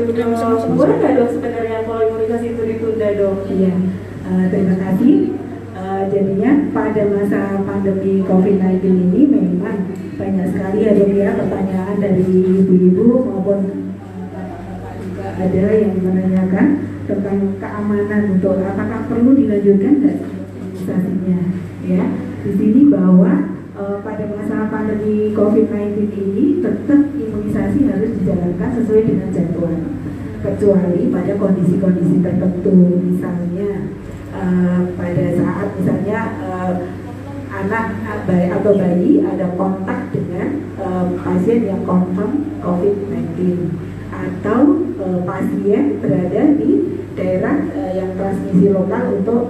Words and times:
gitu 0.00 0.12
dok. 0.16 0.60
Boleh 0.76 0.94
nggak 0.96 1.12
dok 1.20 1.28
sebenarnya 1.36 1.78
kalau 1.84 2.02
imunisasi 2.08 2.46
itu 2.56 2.62
ditunda 2.64 3.08
dok? 3.16 3.36
Iya, 3.52 3.74
uh, 4.24 4.44
terima 4.48 4.74
kasih. 4.80 5.14
Uh, 5.76 6.02
jadinya 6.12 6.50
pada 6.76 7.02
masa 7.08 7.40
pandemi 7.64 8.20
COVID-19 8.24 8.84
ini 8.84 9.20
memang 9.32 9.76
banyak 10.20 10.46
sekali 10.52 10.78
ya 10.84 10.92
dok 10.92 11.10
ya 11.16 11.30
pertanyaan 11.32 11.96
dari 11.96 12.24
ibu-ibu 12.60 13.24
maupun 13.24 13.58
bapak-bapak 14.28 14.94
juga 15.00 15.26
ada 15.40 15.64
yang 15.72 15.94
menanyakan 15.96 16.66
tentang 17.08 17.38
keamanan 17.56 18.22
untuk 18.36 18.60
apakah 18.60 19.00
perlu 19.08 19.32
dilanjutkan 19.32 19.92
nggak 20.04 20.16
imunisasinya 20.20 21.40
ya 21.88 22.04
di 22.44 22.50
sini 22.56 22.80
bahwa 22.92 23.49
uh, 23.80 23.96
pada 24.04 24.24
masa 24.28 24.68
pandemi 24.68 25.32
COVID-19 25.32 26.12
ini 26.12 26.44
tetap 26.60 27.00
imunisasi 27.16 27.88
harus 27.88 28.10
dijalankan 28.20 28.70
sesuai 28.76 29.02
dengan 29.08 29.28
jadwal. 29.32 29.76
Kecuali 30.40 31.12
pada 31.12 31.32
kondisi-kondisi 31.36 32.16
tertentu 32.24 32.76
misalnya 33.00 33.70
uh, 34.36 34.80
pada 34.96 35.24
saat 35.36 35.68
misalnya 35.76 36.18
uh, 36.44 36.74
anak 37.50 37.86
bayi 38.24 38.46
atau 38.48 38.72
bayi 38.78 39.12
ada 39.26 39.52
kontak 39.58 40.08
dengan 40.14 40.48
uh, 40.80 41.12
pasien 41.20 41.66
yang 41.66 41.82
confirm 41.84 42.56
COVID-19 42.64 43.36
atau 44.08 44.60
uh, 44.96 45.20
pasien 45.28 46.00
berada 46.00 46.42
di 46.56 46.70
daerah 47.18 47.56
uh, 47.74 47.92
yang 47.92 48.16
transmisi 48.16 48.72
lokal 48.72 49.18
untuk 49.20 49.42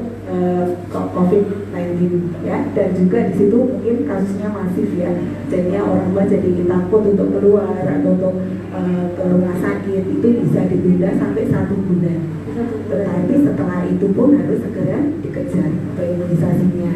COVID-19 0.91 2.01
ya. 2.47 2.59
Dan 2.75 2.89
juga 2.97 3.19
di 3.31 3.35
situ 3.35 3.57
mungkin 3.57 3.97
kasusnya 4.07 4.49
masif 4.51 4.89
ya. 4.99 5.11
Jadinya 5.51 5.81
orang 5.87 6.09
tua 6.15 6.25
jadi 6.27 6.51
takut 6.67 7.03
untuk 7.15 7.29
keluar 7.35 7.75
atau 7.75 8.11
untuk 8.15 8.35
uh, 8.75 9.05
ke 9.15 9.23
rumah 9.27 9.57
sakit. 9.59 10.03
Itu 10.19 10.27
bisa 10.47 10.61
ditunda 10.71 11.11
sampai 11.19 11.45
satu 11.51 11.75
bulan. 11.75 12.21
Tetapi 12.91 13.35
setelah 13.47 13.81
itu 13.87 14.07
pun 14.13 14.37
harus 14.37 14.61
segera 14.61 14.99
dikejar 15.23 15.69
untuk 15.71 16.07
imunisasinya. 16.07 16.95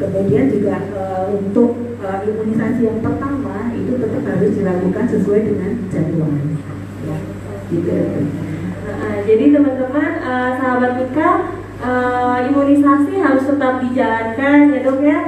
Kemudian 0.00 0.44
juga 0.48 0.76
uh, 0.96 1.24
untuk 1.36 2.00
uh, 2.00 2.18
imunisasi 2.24 2.80
yang 2.88 2.98
pertama 3.04 3.70
itu 3.76 3.92
tetap 4.00 4.22
harus 4.24 4.50
dilakukan 4.56 5.04
sesuai 5.12 5.40
dengan 5.44 5.70
jadwal. 5.92 6.32
Ya 7.04 7.18
gitu. 7.70 7.98
Nah, 8.90 9.16
jadi 9.22 9.44
teman-teman 9.54 10.10
uh, 10.26 10.50
sahabat 10.58 10.92
Mika 10.98 11.30
uh, 11.80 12.38
imunisasi 12.44 13.20
harus 13.20 13.44
tetap 13.48 13.80
dijalankan 13.84 14.56
ya 14.72 14.78
dok 14.84 15.00
ya. 15.02 15.18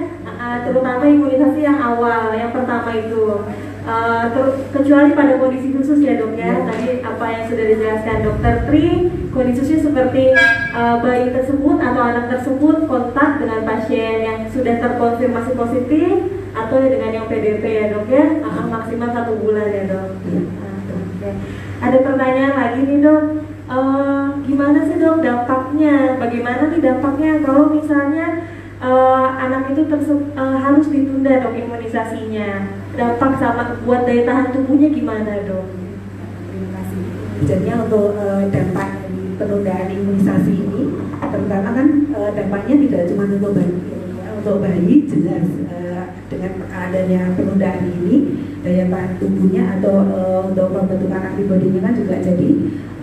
Uh, 0.43 0.59
terutama 0.67 1.05
imunisasi 1.07 1.61
yang 1.63 1.79
awal 1.81 2.33
yang 2.35 2.53
pertama 2.53 2.91
itu. 2.97 3.47
Uh, 3.83 4.31
kecuali 4.71 5.11
pada 5.11 5.43
kondisi 5.43 5.75
khusus 5.75 5.99
ya 5.99 6.15
dok 6.15 6.39
ya. 6.39 6.55
Tadi 6.71 7.03
apa 7.03 7.25
yang 7.35 7.45
sudah 7.51 7.65
dijelaskan 7.67 8.17
dokter 8.23 8.55
Tri 8.71 9.11
kondisi 9.35 9.59
khususnya 9.65 9.79
seperti 9.91 10.25
uh, 10.77 11.01
bayi 11.03 11.33
tersebut 11.35 11.77
atau 11.81 12.03
anak 12.05 12.31
tersebut 12.31 12.87
kontak 12.87 13.41
dengan 13.41 13.65
pasien 13.67 14.23
yang 14.23 14.39
sudah 14.53 14.79
terkonfirmasi 14.79 15.57
positif 15.57 16.15
atau 16.53 16.77
dengan 16.85 17.11
yang 17.11 17.27
PDP 17.27 17.65
ya 17.65 17.85
dok 17.91 18.07
ya. 18.07 18.25
Uh, 18.45 18.65
maksimal 18.71 19.11
satu 19.11 19.35
bulan 19.41 19.67
ya 19.67 19.83
dok. 19.91 20.07
Uh, 20.31 20.79
okay. 21.19 21.35
ada 21.83 21.99
pertanyaan 22.07 22.55
lagi 22.55 22.81
nih 22.87 22.99
dok? 23.03 23.23
Uh, 23.67 24.22
gimana 24.47 24.79
sih 24.87 24.99
dok 24.99 25.23
dampaknya? 25.23 26.19
Bagaimana 26.19 26.71
nih 26.71 26.81
dampaknya 26.83 27.31
kalau 27.43 27.71
misalnya 27.71 28.27
uh, 28.83 29.29
anak 29.39 29.71
itu 29.73 29.87
uh, 30.37 30.57
harus 30.59 30.87
ditunda 30.91 31.43
dok 31.43 31.55
imunisasinya? 31.55 32.51
Dampak 32.93 33.41
sama 33.41 33.81
buat 33.87 34.05
daya 34.05 34.29
tahan 34.29 34.53
tubuhnya 34.53 34.89
gimana 34.93 35.47
dok? 35.49 35.65
Terima 36.51 36.69
kasih. 36.77 37.03
Jadinya 37.49 37.89
untuk 37.89 38.19
uh, 38.19 38.45
dampak 38.53 38.89
penundaan 39.41 39.89
imunisasi 39.91 40.53
ini, 40.55 40.83
terutama 41.19 41.69
kan 41.75 41.89
uh, 42.15 42.31
dampaknya 42.37 42.75
tidak 42.87 43.03
cuma 43.11 43.25
untuk 43.27 43.53
bayi, 43.57 43.75
untuk 44.39 44.57
bayi 44.61 44.95
jelas 45.09 45.47
uh, 45.73 46.05
dengan 46.29 46.53
adanya 46.71 47.21
penundaan 47.35 47.83
ini 47.89 48.17
daya 48.63 48.87
tahan 48.87 49.19
tubuhnya 49.19 49.63
atau 49.79 50.07
uh, 50.07 50.41
untuk 50.47 50.71
pembentukan 50.71 51.35
antibodinya 51.35 51.81
kan 51.83 51.95
juga 51.99 52.17
jadi 52.23 52.49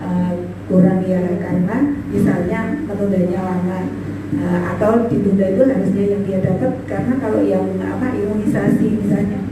uh, 0.00 0.32
kurang 0.70 1.02
karena 1.42 1.76
misalnya 2.14 2.60
menundanya 2.86 3.40
lama 3.42 3.80
uh, 4.38 4.60
atau 4.76 5.10
ditunda 5.10 5.50
itu 5.50 5.62
harusnya 5.66 6.04
yang 6.14 6.22
dia 6.22 6.38
dapat. 6.38 6.72
Karena 6.86 7.18
kalau 7.18 7.42
yang 7.42 7.66
apa 7.82 8.14
imunisasi 8.14 9.02
misalnya 9.02 9.42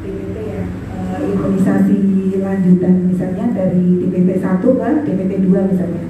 DPP 0.00 0.36
ya 0.40 0.62
uh, 0.96 1.18
imunisasi 1.20 2.00
lanjutan 2.40 2.94
misalnya 3.12 3.44
dari 3.52 4.00
DPP 4.00 4.40
1 4.40 4.64
ke 4.64 4.88
DPP 5.04 5.32
2 5.52 5.70
misalnya. 5.76 6.04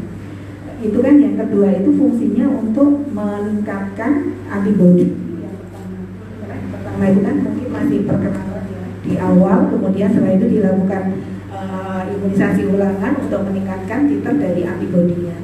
Itu 0.78 0.98
kan 1.02 1.14
yang 1.18 1.34
kedua 1.34 1.74
itu 1.74 1.90
fungsinya 1.98 2.46
untuk 2.54 3.10
meningkatkan 3.10 4.38
antibodi 4.46 5.10
yang 5.42 5.56
pertama 5.58 6.52
yang 6.54 6.68
pertama 6.70 7.02
itu 7.10 7.20
kan 7.24 7.36
mungkin 7.40 7.68
masih 7.72 7.98
perkenalan 8.06 8.64
ya, 8.68 8.84
di 9.02 9.12
awal 9.18 9.58
kemudian 9.72 10.08
setelah 10.12 10.34
itu 10.36 10.46
dilakukan 10.60 11.02
imunisasi 12.02 12.66
ulangan 12.66 13.14
untuk 13.22 13.46
meningkatkan 13.46 14.10
titer 14.10 14.34
dari 14.34 14.66
antibodinya. 14.66 15.36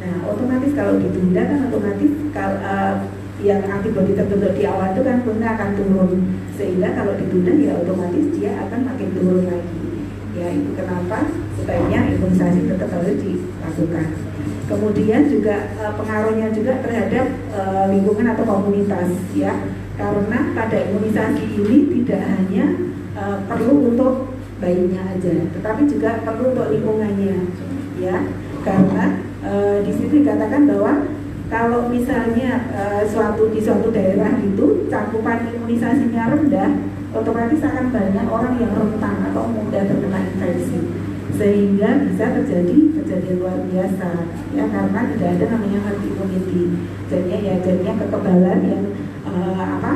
Nah, 0.00 0.16
otomatis 0.24 0.72
kalau 0.72 0.96
ditunda 0.96 1.42
kan 1.44 1.58
otomatis 1.68 2.10
kalau 2.32 2.56
uh, 2.64 2.94
yang 3.40 3.64
antibodi 3.68 4.12
terbentuk 4.16 4.52
di 4.56 4.64
awal 4.68 4.92
itu 4.92 5.02
kan 5.04 5.24
pun 5.24 5.40
akan 5.40 5.70
turun 5.76 6.10
sehingga 6.56 6.92
kalau 6.92 7.12
ditunda 7.16 7.52
ya 7.56 7.72
otomatis 7.76 8.24
dia 8.36 8.52
akan 8.64 8.80
makin 8.88 9.08
turun 9.12 9.44
lagi. 9.48 9.80
Ya 10.36 10.46
itu 10.54 10.70
kenapa 10.72 11.28
sebaiknya 11.58 12.16
imunisasi 12.16 12.70
tetap 12.70 12.88
harus 12.96 13.16
dilakukan. 13.20 14.08
Kemudian 14.70 15.22
juga 15.26 15.74
uh, 15.82 15.92
pengaruhnya 15.98 16.54
juga 16.54 16.78
terhadap 16.80 17.26
uh, 17.52 17.90
lingkungan 17.90 18.30
atau 18.30 18.44
komunitas 18.46 19.10
ya 19.34 19.52
karena 20.00 20.38
pada 20.56 20.76
imunisasi 20.88 21.44
ini 21.60 21.76
tidak 22.00 22.22
hanya 22.24 22.64
uh, 23.18 23.36
perlu 23.44 23.92
untuk 23.92 24.29
bayinya 24.60 25.02
aja, 25.16 25.48
tetapi 25.56 25.88
juga 25.88 26.20
perlu 26.20 26.52
untuk 26.52 26.68
lingkungannya, 26.68 27.48
ya, 27.96 28.16
karena 28.60 29.24
e, 29.40 29.52
di 29.88 29.92
situ 29.96 30.20
dikatakan 30.20 30.68
bahwa 30.68 30.92
kalau 31.48 31.88
misalnya 31.88 32.68
e, 32.70 32.82
suatu 33.08 33.48
di 33.48 33.58
suatu 33.64 33.88
daerah 33.88 34.36
itu 34.44 34.84
cakupan 34.92 35.48
imunisasinya 35.48 36.36
rendah, 36.36 36.70
otomatis 37.16 37.64
akan 37.64 37.88
banyak 37.88 38.26
orang 38.28 38.54
yang 38.60 38.72
rentan 38.76 39.16
atau 39.32 39.48
mudah 39.48 39.82
terkena 39.82 40.20
infeksi, 40.28 40.78
sehingga 41.40 42.04
bisa 42.04 42.24
terjadi 42.36 42.76
kejadian 43.00 43.40
luar 43.40 43.64
biasa, 43.64 44.28
ya 44.52 44.64
karena 44.68 45.00
tidak 45.16 45.28
ada 45.40 45.44
namanya 45.56 45.78
herd 45.88 46.04
immunity, 46.04 46.62
jadinya 47.08 47.38
ya 47.40 47.54
jadinya 47.64 47.94
kekebalan 47.96 48.60
yang 48.68 48.84
e, 49.24 49.32
apa 49.56 49.92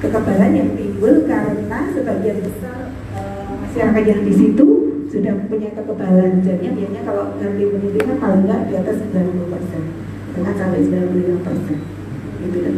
kekebalan 0.00 0.52
yang 0.56 0.70
timbul 0.74 1.28
karena 1.28 1.78
sebagian 1.92 2.40
besar 2.40 2.88
uh, 3.12 3.52
masyarakat 3.60 4.04
yang 4.08 4.22
di 4.24 4.32
situ 4.32 4.66
sudah 5.12 5.34
punya 5.46 5.68
kekebalan. 5.76 6.40
Jadinya 6.40 6.72
biasanya 6.72 7.02
kalau 7.04 7.24
nanti 7.36 7.62
immunity 7.68 7.98
kan 8.00 8.16
paling 8.16 8.42
nggak 8.48 8.60
di 8.70 8.74
atas 8.80 8.96
90 9.12 9.52
persen, 9.52 9.82
dengan 10.32 10.54
sampai 10.56 10.80
95 10.88 11.46
persen. 11.46 11.78
Itu 12.40 12.58
kan. 12.64 12.74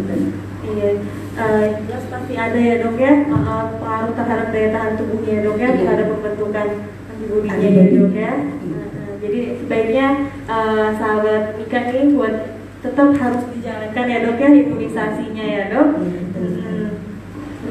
Iya, 0.62 0.90
uh, 1.38 1.64
jelas 1.86 2.04
pasti 2.06 2.34
ada 2.38 2.58
ya 2.58 2.74
dok 2.82 2.94
ya 2.98 3.14
uh, 3.30 3.66
pengaruh 3.82 4.14
terhadap 4.14 4.48
daya 4.54 4.68
tahan 4.70 4.94
tubuhnya 4.94 5.42
dok 5.42 5.58
ya 5.58 5.68
iya. 5.74 5.78
terhadap 5.78 6.06
pembentukan 6.06 6.68
antibodinya 7.10 7.66
ya 7.66 7.84
dok 7.90 8.14
ya. 8.14 8.32
Uh, 8.62 9.12
jadi 9.22 9.40
sebaiknya 9.62 10.06
uh, 10.46 10.88
sahabat 10.94 11.58
Mika 11.58 11.78
nih 11.86 12.14
buat 12.14 12.34
tetap 12.82 13.14
harus 13.14 13.42
dijalankan 13.54 14.06
ya 14.10 14.18
dok 14.26 14.38
ya 14.38 14.48
imunisasinya 14.50 15.44
ya 15.46 15.62
dok. 15.70 15.88
Iya, 16.02 16.31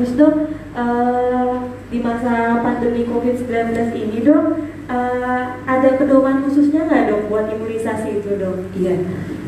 Terus 0.01 0.17
dok, 0.17 0.49
uh, 0.73 1.69
di 1.93 2.01
masa 2.01 2.57
pandemi 2.65 3.05
COVID-19 3.05 3.69
ini 3.93 4.25
dok, 4.25 4.57
uh, 4.89 5.61
ada 5.61 5.93
pedoman 5.93 6.41
khususnya 6.41 6.89
nggak 6.89 7.05
dok 7.05 7.21
buat 7.29 7.45
imunisasi 7.53 8.17
itu 8.17 8.33
dok? 8.41 8.65
Iya, 8.73 8.97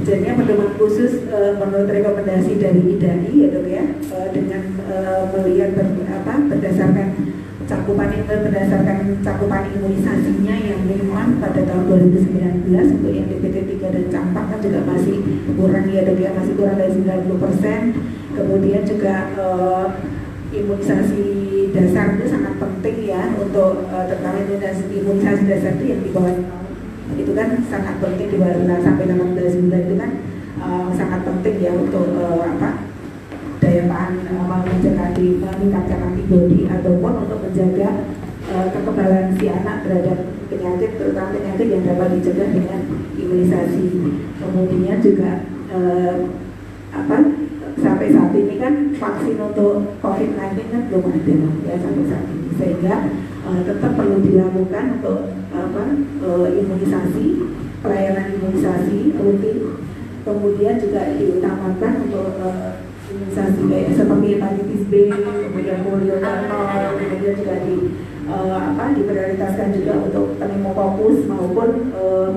jadinya 0.06 0.38
pedoman 0.38 0.78
khusus 0.78 1.26
uh, 1.34 1.58
menurut 1.58 1.90
rekomendasi 1.90 2.62
dari 2.62 2.86
IDAI 2.86 3.34
ya 3.34 3.48
dok 3.50 3.66
ya, 3.66 3.84
dengan 4.30 4.62
melihat 5.34 5.74
ber, 5.74 5.90
apa, 6.22 6.34
berdasarkan 6.46 7.08
cakupan 7.66 8.14
berdasarkan 8.22 9.26
cakupan 9.26 9.74
imunisasinya 9.74 10.54
yang 10.54 10.86
memang 10.86 11.42
pada 11.42 11.66
tahun 11.66 12.14
2019 12.14 12.70
untuk 13.02 13.10
yang 13.10 13.26
DPT 13.26 13.82
3 13.82 13.90
dan 13.90 14.06
campak 14.14 14.54
kan 14.54 14.60
juga 14.62 14.86
masih 14.86 15.18
kurang 15.58 15.90
ya 15.90 16.06
dok 16.06 16.22
ya 16.22 16.30
masih 16.38 16.54
kurang 16.54 16.78
dari 16.78 16.94
90 16.94 17.42
persen 17.42 17.82
kemudian 18.38 18.86
juga 18.86 19.16
imunisasi 20.54 21.24
dasar 21.74 22.14
itu 22.14 22.26
sangat 22.30 22.54
penting 22.62 23.10
ya 23.10 23.34
untuk 23.34 23.90
uh, 23.90 24.06
terutama 24.06 24.38
imunisasi, 24.46 24.84
imunisasi 25.02 25.44
dasar 25.50 25.72
itu 25.82 25.86
yang 25.90 26.02
di 26.06 26.12
bawah 26.14 26.36
itu 27.14 27.32
kan 27.34 27.50
sangat 27.70 27.96
penting 27.98 28.28
di 28.30 28.38
bawah 28.38 28.78
sampai 28.82 29.06
18 29.10 29.62
bulan 29.66 29.82
itu 29.86 29.96
kan 29.98 30.12
uh, 30.62 30.88
sangat 30.94 31.22
penting 31.26 31.56
ya 31.58 31.72
untuk 31.74 32.06
uh, 32.18 32.46
apa 32.46 32.70
daya 33.64 33.84
tahan 33.90 34.14
uh, 34.30 34.60
mencegah 34.62 35.10
meningkatkan 35.18 36.00
antibodi 36.14 36.68
ataupun 36.68 37.14
untuk 37.26 37.40
menjaga 37.48 37.90
uh, 38.52 38.68
kekebalan 38.70 39.34
si 39.40 39.46
anak 39.50 39.88
terhadap 39.88 40.20
penyakit 40.52 40.90
terutama 41.00 41.34
penyakit 41.34 41.68
yang 41.72 41.84
dapat 41.88 42.08
dicegah 42.20 42.50
dengan 42.52 42.82
imunisasi. 43.16 43.86
Kemudian 44.38 44.98
juga 45.00 45.32
uh, 45.72 46.16
apa 46.94 47.18
sampai 47.80 48.14
saat 48.14 48.32
ini 48.38 48.56
kan 48.62 48.74
vaksin 48.94 49.38
untuk 49.40 49.98
COVID-19 50.02 50.58
kan 50.70 50.82
belum 50.90 51.04
ada 51.10 51.36
ya 51.66 51.76
sampai 51.82 52.06
saat 52.06 52.26
ini. 52.30 52.50
Sehingga 52.54 52.96
uh, 53.48 53.60
tetap 53.66 53.92
perlu 53.98 54.22
dilakukan 54.22 54.86
untuk 55.02 55.22
apa 55.54 55.84
uh, 56.26 56.48
imunisasi 56.50 57.26
pelayanan 57.82 58.38
imunisasi 58.38 59.18
rutin. 59.18 59.58
Kemudian 60.24 60.76
juga 60.80 61.02
diutamakan 61.20 61.94
untuk 62.08 62.28
uh, 62.40 62.84
imunisasi 63.12 63.62
kayak 63.68 63.94
seperti 63.94 64.28
hepatitis 64.40 64.84
B 64.88 64.94
kemudian 65.12 65.80
polio 65.86 66.16
kemudian 66.18 67.34
juga 67.38 67.56
di 67.68 67.76
uh, 68.28 68.58
apa 68.74 68.96
diprioritaskan 68.96 69.70
juga 69.76 69.94
untuk 70.08 70.26
pneumokokus 70.40 71.28
maupun 71.28 71.94
uh, 71.94 72.30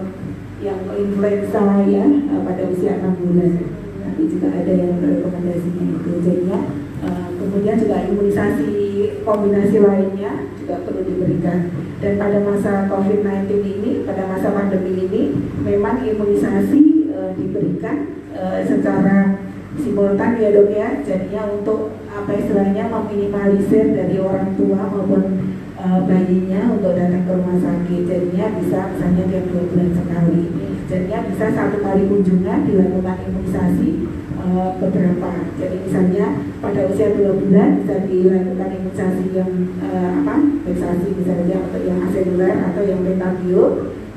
yang 0.61 0.81
influenza 0.97 1.65
ya 1.87 2.05
uh, 2.05 2.41
pada 2.43 2.62
usia 2.69 2.99
6 2.99 3.23
bulan. 3.23 3.86
Nanti 4.17 4.33
juga 4.33 4.49
ada 4.49 4.73
yang 4.73 4.97
rekomendasinya 4.97 5.85
itu. 5.93 6.11
Jadinya 6.25 6.61
uh, 7.05 7.29
kemudian 7.37 7.77
juga 7.77 8.01
imunisasi 8.09 8.73
kombinasi 9.21 9.77
lainnya 9.77 10.49
juga 10.57 10.81
perlu 10.89 11.05
diberikan. 11.05 11.69
Dan 12.01 12.17
pada 12.17 12.41
masa 12.41 12.89
COVID-19 12.89 13.61
ini, 13.61 14.09
pada 14.09 14.25
masa 14.25 14.57
pandemi 14.57 15.05
ini, 15.05 15.37
memang 15.61 16.01
imunisasi 16.01 17.13
uh, 17.13 17.37
diberikan 17.37 18.17
uh, 18.33 18.65
secara 18.65 19.37
simultan 19.77 20.41
ya 20.41 20.49
dok 20.49 20.73
ya. 20.73 20.89
Jadinya 21.05 21.53
untuk 21.53 22.01
apa 22.09 22.33
istilahnya 22.41 22.89
meminimalisir 22.89 24.01
dari 24.01 24.17
orang 24.17 24.57
tua 24.57 24.81
maupun 24.97 25.45
uh, 25.87 26.00
bayinya 26.03 26.75
untuk 26.75 26.99
datang 26.99 27.23
ke 27.23 27.31
rumah 27.31 27.59
sakit 27.62 28.00
jadinya 28.11 28.47
bisa 28.59 28.79
misalnya 28.91 29.25
tiap 29.31 29.44
dua 29.55 29.62
bulan 29.71 29.91
sekali. 29.94 30.43
Jadinya 30.87 31.19
bisa 31.31 31.44
satu 31.50 31.77
kali 31.83 32.03
kunjungan 32.06 32.59
dilakukan 32.67 33.17
imunisasi 33.27 33.91
uh, 34.38 34.71
beberapa. 34.83 35.31
Jadi 35.59 35.77
misalnya 35.87 36.27
pada 36.59 36.81
usia 36.91 37.09
dua 37.15 37.33
bulan 37.38 37.69
bisa 37.83 37.94
dilakukan 38.06 38.71
imunisasi 38.83 39.25
yang 39.35 39.50
uh, 39.83 40.11
apa 40.23 40.35
imunisasi 40.43 41.09
misalnya 41.15 41.56
untuk 41.62 41.83
yang 41.87 41.99
aseluler 42.11 42.55
atau 42.71 42.83
yang 42.83 43.00
petabio 43.06 43.65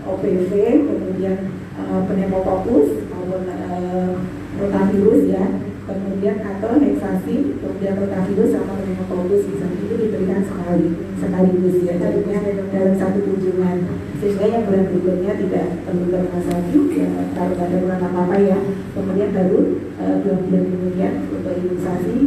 OPV 0.10 0.51
kemudian 0.89 1.38
uh, 1.77 2.01
pneumococcus 2.10 3.06
maupun 3.13 3.45
uh, 3.45 4.13
rotavirus 4.57 5.21
ya 5.30 5.45
kemudian 5.89 6.38
atau 6.45 6.77
heksasi, 6.77 7.57
kemudian 7.57 7.97
rotavirus 7.97 8.50
sama 8.53 8.77
pneumococcus 8.77 9.44
bisa 9.50 9.65
itu 9.74 9.94
diberikan 9.97 10.45
sekali 10.45 10.88
sekaligus 11.18 11.77
ya 11.81 11.94
jadinya 11.97 12.38
dalam 12.69 12.94
satu 13.00 13.19
kunjungan. 13.25 13.77
Sehingga 14.19 14.45
yang 14.51 14.63
bulan 14.68 14.83
berikutnya 14.91 15.31
tidak 15.39 15.65
perlu 15.88 16.03
ke 16.12 16.18
rumah 16.19 16.44
sakit 16.44 16.83
ya 16.91 17.07
kalau 17.33 17.56
ada 17.56 17.75
bulan 17.80 18.00
apa 18.03 18.19
apa 18.27 18.36
ya. 18.44 18.59
Kemudian 18.94 19.30
baru 19.31 19.59
uh, 19.97 20.15
dua 20.21 20.36
bulan 20.44 20.63
kemudian 20.69 21.13
untuk 21.31 21.53
imunisasi 21.56 22.18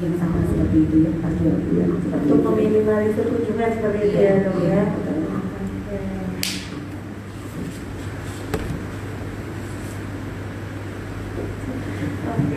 yang 0.00 0.14
sama 0.16 0.40
seperti 0.48 0.76
itu 0.88 0.96
ya 1.06 1.12
pas 1.22 1.32
dua 1.38 1.54
bulan. 1.56 1.88
Untuk 2.26 2.40
meminimalisir 2.44 3.26
kunjungan 3.30 3.70
seperti 3.78 4.00
itu 4.10 4.18
ya 4.18 4.34
dok 4.44 4.58
ya, 4.64 4.80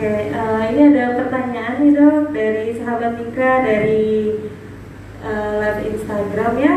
Oke, 0.04 0.36
uh, 0.36 0.60
ini 0.68 0.92
ada 0.92 1.16
pertanyaan 1.16 1.80
nih 1.80 1.96
dok 1.96 2.36
dari 2.36 2.76
sahabat 2.76 3.16
Nika 3.24 3.52
dari 3.64 4.36
uh, 5.24 5.64
live 5.64 5.80
Instagram 5.96 6.52
ya. 6.60 6.76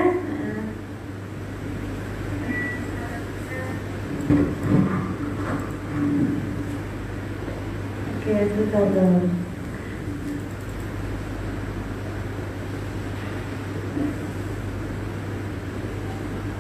Oke, 8.16 8.36
sebentar 8.48 8.86
dong. 8.96 9.28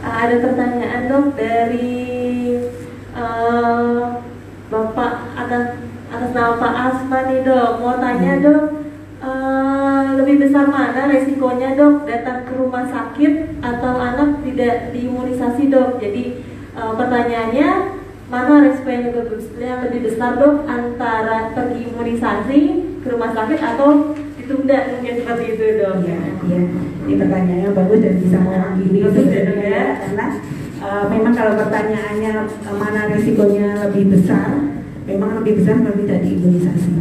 Uh, 0.04 0.16
ada 0.20 0.36
pertanyaan 0.36 1.04
dok 1.08 1.28
dari 1.31 1.96
uh, 3.16 4.17
nama 6.33 6.59
Pak 6.59 6.74
Asma 6.75 7.19
nih 7.29 7.44
dok. 7.44 7.69
Mau 7.79 7.95
tanya 8.00 8.33
hmm. 8.38 8.44
dok 8.44 8.63
uh, 9.24 10.06
lebih 10.19 10.35
besar 10.47 10.65
mana 10.68 11.07
resikonya 11.07 11.77
dok? 11.77 12.03
Datang 12.07 12.47
ke 12.47 12.53
rumah 12.57 12.85
sakit 12.88 13.62
atau 13.63 13.94
anak 13.95 14.44
tidak 14.44 14.91
diimunisasi 14.91 15.71
dok? 15.71 16.01
Jadi 16.01 16.44
uh, 16.75 16.94
pertanyaannya 16.95 17.69
mana 18.27 18.53
resiko 18.68 18.89
yang 18.91 19.81
lebih 19.88 20.01
besar 20.03 20.35
dok 20.35 20.68
antara 20.68 21.56
pergi 21.56 21.88
imunisasi 21.88 22.59
ke 23.00 23.07
rumah 23.07 23.31
sakit 23.31 23.59
atau 23.62 24.12
ditunda 24.35 24.77
mungkin 24.95 25.13
seperti 25.24 25.45
itu 25.56 25.63
dok? 25.79 25.94
Ya 26.03 26.18
ya 26.47 26.59
ini 27.07 27.13
pertanyaannya 27.15 27.71
bagus 27.71 28.00
dan 28.03 28.15
bisa 28.19 28.38
mewakili 28.44 29.00
itu 29.00 29.21
ya 29.31 29.95
karena 30.03 30.25
uh, 30.83 31.03
memang 31.07 31.33
kalau 31.35 31.53
pertanyaannya 31.56 32.33
mana 32.75 33.01
resikonya 33.15 33.88
lebih 33.88 34.12
besar 34.12 34.76
memang 35.07 35.39
lebih 35.42 35.63
besar 35.63 35.80
kalau 35.80 35.95
tidak 36.04 36.19
diimunisasi. 36.27 36.92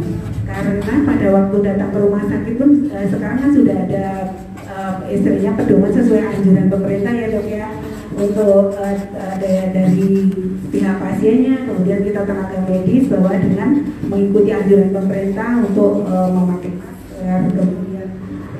Karena 0.47 0.93
pada 1.03 1.27
waktu 1.35 1.55
datang 1.59 1.89
ke 1.91 1.97
rumah 1.99 2.23
sakit 2.23 2.53
pun 2.55 2.87
uh, 2.87 3.05
sekarang 3.11 3.37
kan 3.43 3.51
sudah 3.51 3.75
ada 3.83 4.05
uh, 4.63 4.95
istilahnya 5.11 5.59
pedoman 5.59 5.91
sesuai 5.91 6.23
anjuran 6.23 6.71
pemerintah 6.71 7.13
ya 7.13 7.27
dok 7.35 7.45
ya 7.51 7.67
untuk 8.15 8.73
uh, 8.79 8.95
ada 9.13 9.53
dari 9.75 10.07
pihak 10.71 10.97
pasiennya, 10.97 11.67
kemudian 11.67 12.01
kita 12.01 12.25
tenaga 12.25 12.57
medis 12.65 13.05
bahwa 13.11 13.31
dengan 13.35 13.69
mengikuti 14.07 14.49
anjuran 14.55 14.89
pemerintah 14.91 15.49
untuk 15.63 16.03
memakai 16.07 16.71
masker, 16.75 17.39
kemudian 17.55 18.07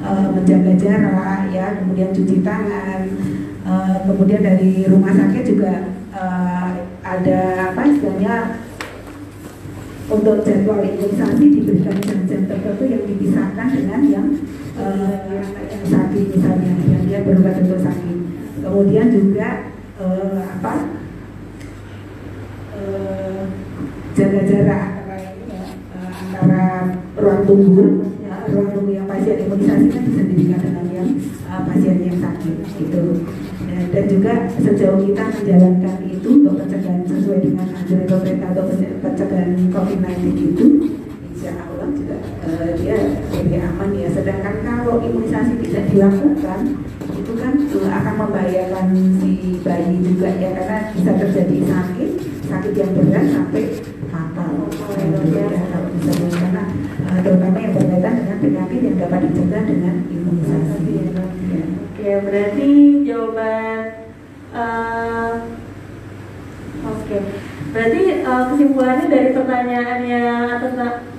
uh, 0.04 0.28
menjaga 0.32 0.74
jarak, 0.78 1.42
ya, 1.52 1.68
kemudian 1.82 2.10
cuci 2.16 2.46
tangan, 2.46 3.02
kemudian 4.08 4.42
dari 4.46 4.88
rumah 4.88 5.12
sakit 5.12 5.44
juga 5.44 5.74
ada 7.04 7.40
apa 7.74 7.82
istilahnya 7.88 8.36
untuk 10.08 10.40
jadwal 10.48 10.80
imunisasi 10.80 11.46
diberikan 11.52 12.00
jam-jam 12.00 12.48
tertentu 12.48 12.84
yang 12.88 13.04
dipisahkan 13.04 13.68
dengan 13.76 14.02
yang 14.08 14.28
uh, 14.80 15.44
yang, 15.68 15.76
yang 15.84 16.08
misalnya 16.16 16.74
yang 16.88 17.04
dia 17.04 17.20
berobat 17.28 17.60
untuk 17.60 17.80
sakit. 17.84 18.18
Kemudian 18.64 19.08
juga 19.12 19.72
uh, 20.00 20.42
apa 20.48 20.74
uh, 22.72 23.44
jaga 24.16 24.42
jarak 24.48 24.84
antara 26.38 26.94
ruang 27.18 27.42
tunggu 27.50 27.86
ya, 28.24 28.46
ruang 28.48 28.70
tunggu 28.72 28.92
yang 28.96 29.08
pasien 29.10 29.44
imunisasi 29.44 29.88
kan 29.90 30.02
bisa 30.08 30.22
diberikan 30.24 30.60
dengan 30.62 30.86
yang 30.94 31.10
uh, 31.48 31.62
pasien 31.64 31.98
yang 32.04 32.20
sakit 32.20 32.56
gitu. 32.78 33.24
Dan 33.68 34.04
juga 34.10 34.34
sejauh 34.58 35.00
kita 35.06 35.24
menjalankan 35.32 35.96
itu 36.08 36.30
untuk 36.44 36.60
pencegahan 36.60 37.04
sesuai 37.08 37.40
dengan 37.40 37.68
anjuran 37.72 38.06
pemerintah 38.08 38.50
atau 38.52 38.64
pencegahan 39.04 39.52
COVID-19 39.72 40.18
itu 40.34 40.66
insya 41.32 41.52
Allah 41.62 41.88
juga 41.94 42.18
uh, 42.44 42.70
dia 42.76 42.98
lebih 43.32 43.60
aman 43.64 43.90
ya. 43.96 44.08
Sedangkan 44.12 44.56
kalau 44.66 45.00
imunisasi 45.00 45.54
tidak 45.68 45.84
dilakukan 45.94 46.60
itu 47.16 47.32
kan 47.38 47.54
uh, 47.56 47.90
akan 48.02 48.14
membahayakan 48.28 48.86
si 49.24 49.62
bayi 49.64 49.96
juga 50.04 50.30
ya 50.36 50.50
karena 50.52 50.78
bisa 50.92 51.12
terjadi 51.16 51.58
sakit 51.64 52.12
sakit 52.48 52.74
yang 52.76 52.92
berat 52.96 53.26
sampai 53.32 53.64
fatal. 54.10 54.52
Ya, 55.28 55.48
kalau 55.72 55.90
bisa 55.96 56.12
karena 56.34 56.64
terutama 57.22 57.58
yang 57.60 57.74
berkaitan 57.76 58.14
dengan 58.24 58.38
penyakit 58.40 58.80
yang 58.84 58.96
dapat 59.00 59.20
dicegah 59.28 59.64
dengan 59.68 59.96
imunisasi. 60.08 61.37
Oke, 61.98 62.14
berarti 62.30 62.70
jawaban 63.10 64.06
uh, 64.54 65.34
oke. 66.86 67.10
Okay. 67.10 67.22
Berarti 67.74 68.02
uh, 68.22 68.54
kesimpulannya 68.54 69.10
dari 69.10 69.30
pertanyaannya 69.34 70.24
atas 70.46 70.74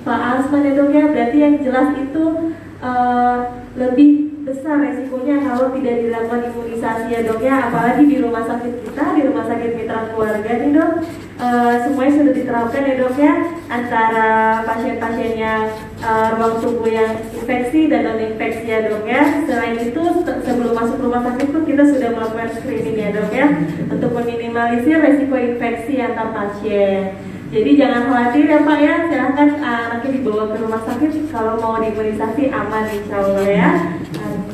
Pak 0.07 0.19
Asman 0.39 0.71
itu 0.71 0.83
ya, 0.95 1.11
berarti 1.11 1.37
yang 1.43 1.55
jelas 1.59 1.99
itu 1.99 2.55
uh, 2.79 3.59
lebih 3.75 4.28
besar 4.49 4.81
resikonya 4.81 5.45
kalau 5.45 5.69
tidak 5.77 5.95
dilakukan 6.01 6.41
imunisasi 6.49 7.07
ya 7.13 7.21
dok 7.21 7.41
ya, 7.45 7.69
apalagi 7.69 8.03
di 8.09 8.17
rumah 8.17 8.43
sakit 8.49 8.73
kita, 8.81 9.05
di 9.13 9.21
rumah 9.29 9.45
sakit 9.45 9.71
mitra 9.77 10.09
keluarga 10.09 10.51
nih 10.57 10.71
dok. 10.73 10.91
Uh, 11.39 11.71
semuanya 11.87 12.19
sudah 12.19 12.33
diterapkan 12.35 12.83
ya 12.83 12.95
dok 12.99 13.15
ya 13.15 13.33
antara 13.71 14.59
pasien-pasien 14.67 15.39
yang 15.39 15.71
uh, 16.03 16.35
ruang 16.35 16.59
tunggu 16.59 16.91
yang 16.91 17.15
infeksi 17.31 17.87
dan 17.87 18.11
non 18.11 18.19
infeksi 18.19 18.67
ya 18.67 18.89
dok 18.91 19.07
ya. 19.07 19.23
Selain 19.47 19.79
itu 19.79 20.03
sebelum 20.25 20.73
masuk 20.75 20.99
rumah 20.99 21.23
sakit 21.31 21.47
pun 21.55 21.63
kita 21.63 21.87
sudah 21.87 22.11
melakukan 22.11 22.49
screening 22.59 22.97
ya 22.99 23.09
dok 23.15 23.31
ya 23.31 23.47
untuk 23.87 24.11
meminimalisir 24.19 24.99
resiko 24.99 25.39
infeksi 25.39 26.01
antar 26.03 26.33
pasien. 26.35 27.15
Jadi 27.49 27.81
jangan 27.81 28.13
khawatir 28.13 28.45
ya 28.45 28.61
Pak 28.61 28.77
ya, 28.77 28.95
silahkan 29.09 29.49
uh, 29.57 29.83
nanti 29.95 30.07
dibawa 30.13 30.53
ke 30.53 30.55
rumah 30.61 30.81
sakit. 30.85 31.11
Kalau 31.33 31.57
mau 31.57 31.81
diimunisasi 31.81 32.51
aman 32.51 32.85
insya 32.93 33.15
Allah 33.15 33.47
ya. 33.47 33.69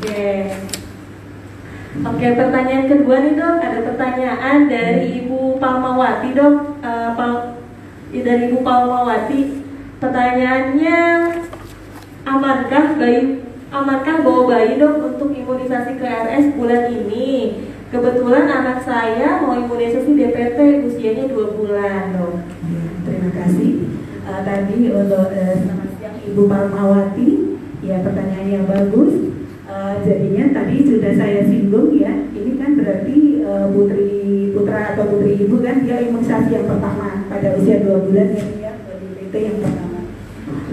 Oke. 0.06 0.54
Oke, 2.06 2.28
pertanyaan 2.38 2.86
kedua 2.86 3.26
nih 3.26 3.34
dok, 3.42 3.58
ada 3.58 3.80
pertanyaan 3.90 4.70
dari 4.70 5.26
Ibu 5.26 5.58
Palmawati 5.58 6.30
dok, 6.38 6.78
uh, 6.86 7.18
Pal 7.18 7.58
dari 8.14 8.54
Ibu 8.54 8.62
Palmawati. 8.62 9.66
Pertanyaannya, 9.98 11.00
amankah 12.22 12.86
bayi 13.02 13.42
amankah 13.74 14.22
bawa 14.22 14.42
bayi 14.46 14.78
dok 14.78 14.94
untuk 15.10 15.34
imunisasi 15.34 15.98
KRS 15.98 16.54
bulan 16.54 16.86
ini? 16.94 17.66
Kebetulan 17.90 18.46
anak 18.46 18.86
saya 18.86 19.42
mau 19.42 19.58
imunisasi 19.58 20.14
DPT 20.14 20.86
usianya 20.86 21.34
dua 21.34 21.50
bulan 21.50 22.14
dok. 22.14 22.46
Ya, 22.70 22.86
terima 23.10 23.30
kasih. 23.34 23.90
Uh, 24.22 24.46
tadi 24.46 24.94
untuk 24.94 25.34
uh, 25.34 25.56
selamat 25.58 25.90
siang 25.98 26.18
Ibu 26.22 26.46
Palmawati, 26.46 27.58
ya 27.82 28.06
pertanyaan 28.06 28.54
yang 28.54 28.70
bagus. 28.70 29.35
Uh, 29.86 30.02
jadinya 30.02 30.50
tadi 30.50 30.82
sudah 30.82 31.14
saya 31.14 31.46
singgung 31.46 31.94
ya, 31.94 32.10
ini 32.34 32.58
kan 32.58 32.74
berarti 32.74 33.46
uh, 33.46 33.70
putri 33.70 34.50
putra 34.50 34.98
atau 34.98 35.14
putri 35.14 35.38
ibu 35.46 35.62
kan 35.62 35.86
dia 35.86 36.02
imunisasi 36.02 36.58
yang 36.58 36.66
pertama 36.66 37.30
pada 37.30 37.54
usia 37.54 37.86
dua 37.86 38.02
bulan 38.02 38.34
ya, 38.34 38.46
ya 38.66 38.74
DPT 38.82 39.34
yang 39.46 39.62
pertama. 39.62 40.10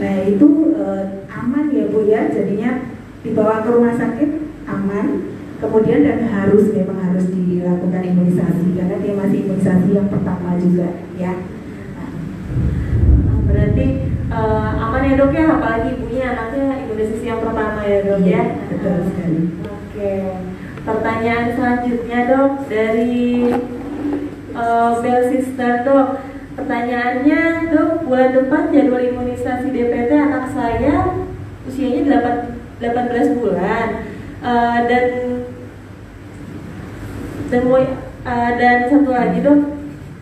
Nah 0.00 0.14
itu 0.24 0.48
uh, 0.80 1.28
aman 1.28 1.64
ya 1.76 1.92
bu 1.92 2.08
ya, 2.08 2.32
jadinya 2.32 2.88
dibawa 3.20 3.60
ke 3.60 3.68
rumah 3.68 3.92
sakit 4.00 4.30
aman, 4.64 5.06
kemudian 5.60 6.08
dan 6.08 6.24
harus 6.32 6.72
memang 6.72 7.12
harus 7.12 7.28
dilakukan 7.36 8.02
imunisasi 8.16 8.80
karena 8.80 8.96
dia 8.96 9.12
masih 9.12 9.44
imunisasi 9.44 9.88
yang 9.92 10.08
pertama 10.08 10.56
juga 10.56 10.88
ya. 11.20 11.36
Nah, 12.00 13.44
berarti 13.44 14.11
uh, 14.32 14.82
aman 14.88 15.08
ya 15.08 15.14
dok 15.20 15.32
ya, 15.36 15.44
apalagi 15.60 15.88
ibunya 16.00 16.24
anaknya 16.32 16.64
imunisasi 16.88 17.24
yang 17.28 17.40
pertama 17.44 17.80
ya 17.84 17.98
dok 18.08 18.20
ya. 18.24 18.32
ya. 18.32 18.42
Betul 18.72 18.96
sekali. 19.12 19.40
Oke, 19.68 20.12
pertanyaan 20.88 21.48
selanjutnya 21.52 22.18
dok 22.32 22.52
dari 22.66 23.28
uh, 24.56 24.90
Bell 25.04 25.22
Sister 25.28 25.72
dok. 25.84 26.08
Pertanyaannya 26.52 27.42
dok, 27.72 27.90
bulan 28.04 28.30
depan 28.36 28.62
jadwal 28.72 29.00
imunisasi 29.00 29.72
DPT 29.72 30.10
anak 30.12 30.52
saya 30.52 31.22
usianya 31.64 32.20
8, 32.82 32.82
18 32.84 33.38
bulan 33.38 33.88
uh, 34.42 34.78
dan 34.90 35.06
dan 37.48 37.60
mau 37.68 37.78
uh, 37.80 38.50
dan 38.58 38.88
satu 38.88 39.10
lagi 39.12 39.40
dok 39.44 39.60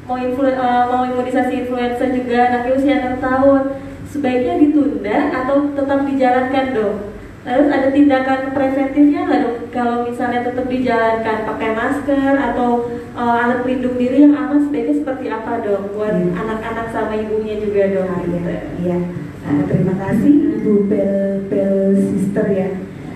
mau 0.04 0.18
influ, 0.18 0.50
uh, 0.50 0.84
mau 0.90 1.02
imunisasi 1.06 1.64
influenza 1.66 2.04
juga 2.10 2.38
anaknya 2.50 2.72
usia 2.74 2.94
6 3.14 3.22
tahun 3.22 3.62
sebaiknya 4.10 4.58
ditunda 4.58 5.16
atau 5.30 5.70
tetap 5.72 6.02
dijalankan 6.04 6.66
dok 6.74 6.94
Lalu 7.40 7.72
ada 7.72 7.88
tindakan 7.88 8.40
preventifnya 8.52 9.24
nggak 9.24 9.40
dok? 9.40 9.56
Kalau 9.72 10.04
misalnya 10.04 10.44
tetap 10.44 10.68
dijalankan 10.68 11.48
pakai 11.48 11.70
masker 11.72 12.34
atau 12.36 13.00
uh, 13.16 13.40
alat 13.40 13.64
pelindung 13.64 13.96
diri 13.96 14.28
yang 14.28 14.36
aman 14.36 14.60
sebaiknya 14.68 15.00
seperti 15.00 15.32
apa 15.32 15.64
dok? 15.64 15.96
Buat 15.96 16.20
iya. 16.20 16.36
anak-anak 16.36 16.86
hmm. 16.92 16.94
sama 16.94 17.16
ibunya 17.16 17.56
juga 17.56 17.82
dok. 17.96 18.06
Ah, 18.12 18.20
iya. 18.28 18.40
iya. 18.84 18.98
Nah, 19.40 19.64
terima 19.64 19.94
kasih 19.96 20.32
Ibu 20.60 20.74
Bel 20.84 21.48
Bel 21.48 21.76
Sister 22.12 22.46
ya. 22.52 22.68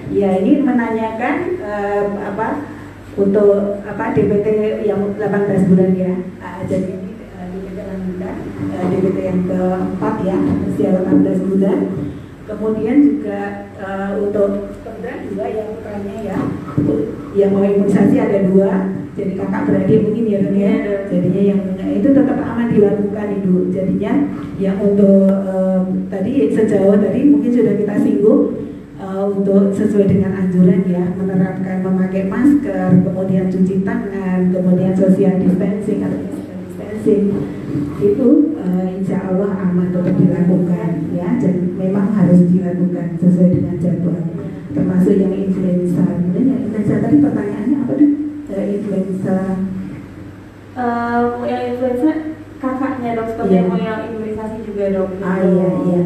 Ya 0.08 0.30
ini 0.40 0.64
menanyakan 0.64 1.36
uh, 1.60 2.04
apa 2.24 2.64
untuk 3.20 3.84
apa 3.84 4.16
DPT 4.16 4.80
yang 4.88 5.04
18 5.20 5.68
bulan 5.68 5.92
ya. 5.92 6.16
Uh, 6.40 6.60
jadi 6.64 6.93
uh, 8.74 8.84
DPT 8.90 9.18
yang 9.22 9.40
keempat 9.46 10.14
ya 10.26 10.36
usia 10.66 10.90
18 10.98 11.48
bulan 11.48 11.78
Kemudian 12.44 13.00
juga 13.00 13.72
uh, 13.80 14.20
untuk 14.20 14.76
kemudian 14.84 15.18
juga 15.32 15.48
yang 15.48 15.80
bertanya 15.80 16.16
ya, 16.20 16.38
yang 17.32 17.50
mau 17.56 17.64
imunisasi 17.64 18.20
ada 18.20 18.44
dua, 18.44 18.92
jadi 19.16 19.32
kakak 19.32 19.64
beradik 19.64 20.04
mungkin 20.04 20.28
ya 20.28 20.38
dunia 20.44 20.68
ya. 20.84 20.96
Jadinya 21.08 21.40
yang 21.40 21.60
itu 21.88 22.08
tetap 22.12 22.36
aman 22.36 22.68
dilakukan 22.68 23.40
itu. 23.40 23.72
Jadinya 23.72 24.12
yang 24.60 24.76
untuk 24.76 25.24
um, 25.24 26.04
tadi 26.12 26.52
sejauh 26.52 27.00
tadi 27.00 27.32
mungkin 27.32 27.48
sudah 27.48 27.74
kita 27.80 27.94
singgung 28.04 28.42
uh, 29.00 29.24
untuk 29.24 29.72
sesuai 29.72 30.04
dengan 30.04 30.36
anjuran 30.44 30.84
ya 30.84 31.16
menerapkan 31.16 31.80
memakai 31.80 32.28
masker, 32.28 33.08
kemudian 33.08 33.48
cuci 33.48 33.80
tangan, 33.88 34.52
kemudian 34.52 34.92
social 34.92 35.40
distancing 35.40 36.04
atau 36.04 36.20
distancing 36.28 37.53
itu 38.02 38.28
uh, 38.58 38.86
insya 38.88 39.30
Allah 39.30 39.50
aman 39.58 39.90
untuk 39.94 40.14
dilakukan 40.16 40.90
ya. 41.14 41.28
Dan 41.38 41.76
memang 41.78 42.14
harus 42.14 42.46
dilakukan 42.48 43.18
sesuai 43.20 43.48
dengan 43.60 43.76
jadwal. 43.82 44.22
Termasuk 44.74 45.14
yang 45.18 45.34
influenza. 45.34 46.02
Kemudian 46.02 46.44
yang 46.50 46.60
influenza 46.66 46.94
tadi 46.98 47.16
pertanyaannya 47.22 47.76
apa 47.84 47.92
tuh 47.94 48.10
uh, 48.50 48.64
influenza. 48.64 49.38
Uh, 50.74 51.22
yang 51.46 51.62
influenza 51.74 52.10
kakaknya 52.58 53.10
dok? 53.14 53.26
Seperti 53.30 53.54
yeah. 53.54 53.78
yang 53.78 54.00
imunisasi 54.10 54.56
juga 54.66 54.84
dok. 54.90 55.10
Ah 55.22 55.38
iya 55.44 55.68
iya. 55.86 56.02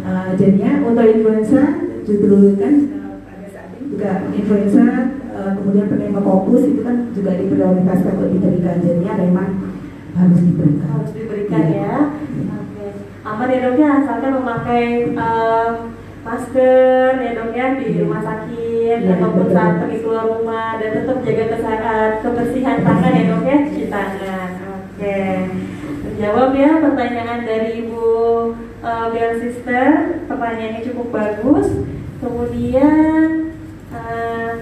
Uh, 0.00 0.28
jadinya 0.36 0.72
untuk 0.84 1.04
influenza 1.06 1.62
justru 2.08 2.56
kan 2.56 2.74
uh, 2.98 3.14
pada 3.24 3.46
saat 3.52 3.68
ini 3.76 3.94
juga 3.94 4.28
influenza 4.32 4.84
uh, 5.32 5.52
kemudian 5.60 5.86
pneumococcus 5.92 6.64
itu 6.66 6.80
kan 6.82 7.12
juga 7.12 7.36
diprioritaskan 7.36 8.12
untuk 8.16 8.30
diberikan. 8.36 8.76
Jadinya 8.80 9.12
memang 9.20 9.48
harus 10.16 10.40
diberikan. 10.42 10.88
Harus 10.90 11.10
diberikan 11.14 11.64
ya. 11.70 11.78
ya. 11.78 11.96
Oke. 12.56 12.86
Aman 13.20 13.52
ya 13.52 13.58
dok 13.62 13.76
ya, 13.78 13.88
asalkan 14.02 14.32
memakai 14.40 14.84
uh, 15.14 15.68
masker 16.20 17.10
ya 17.20 17.30
dok 17.36 17.50
ya 17.56 17.66
di 17.80 17.86
ya. 17.96 18.00
rumah 18.04 18.22
sakit 18.22 18.98
ya, 19.06 19.12
ataupun 19.16 19.46
betul. 19.48 19.56
saat 19.56 19.72
pergi 19.80 19.98
keluar 20.04 20.24
rumah 20.28 20.70
dan 20.80 20.90
tetap 21.00 21.16
jaga 21.24 21.44
kesehatan 21.56 22.08
kebersihan 22.20 22.78
tangan 22.84 23.12
ya 23.16 23.24
dok 23.30 23.42
ya 23.46 23.56
cuci 23.68 23.84
tangan. 23.88 24.50
Oke. 24.80 25.20
Terjawab 26.00 26.50
ya 26.56 26.70
pertanyaan 26.80 27.40
dari 27.48 27.70
Ibu 27.86 28.04
uh, 28.84 29.04
Biar 29.12 29.32
Sister. 29.40 29.88
Pertanyaannya 30.28 30.86
cukup 30.90 31.06
bagus. 31.12 31.68
Kemudian 32.20 33.56
uh, 33.96 34.52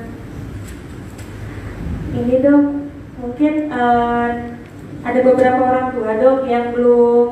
ini 2.14 2.34
dok 2.38 2.64
mungkin 3.18 3.54
uh, 3.74 4.57
ada 5.04 5.20
beberapa 5.22 5.60
orang 5.62 5.88
tua 5.94 6.10
dok 6.18 6.38
yang 6.50 6.74
belum 6.74 7.26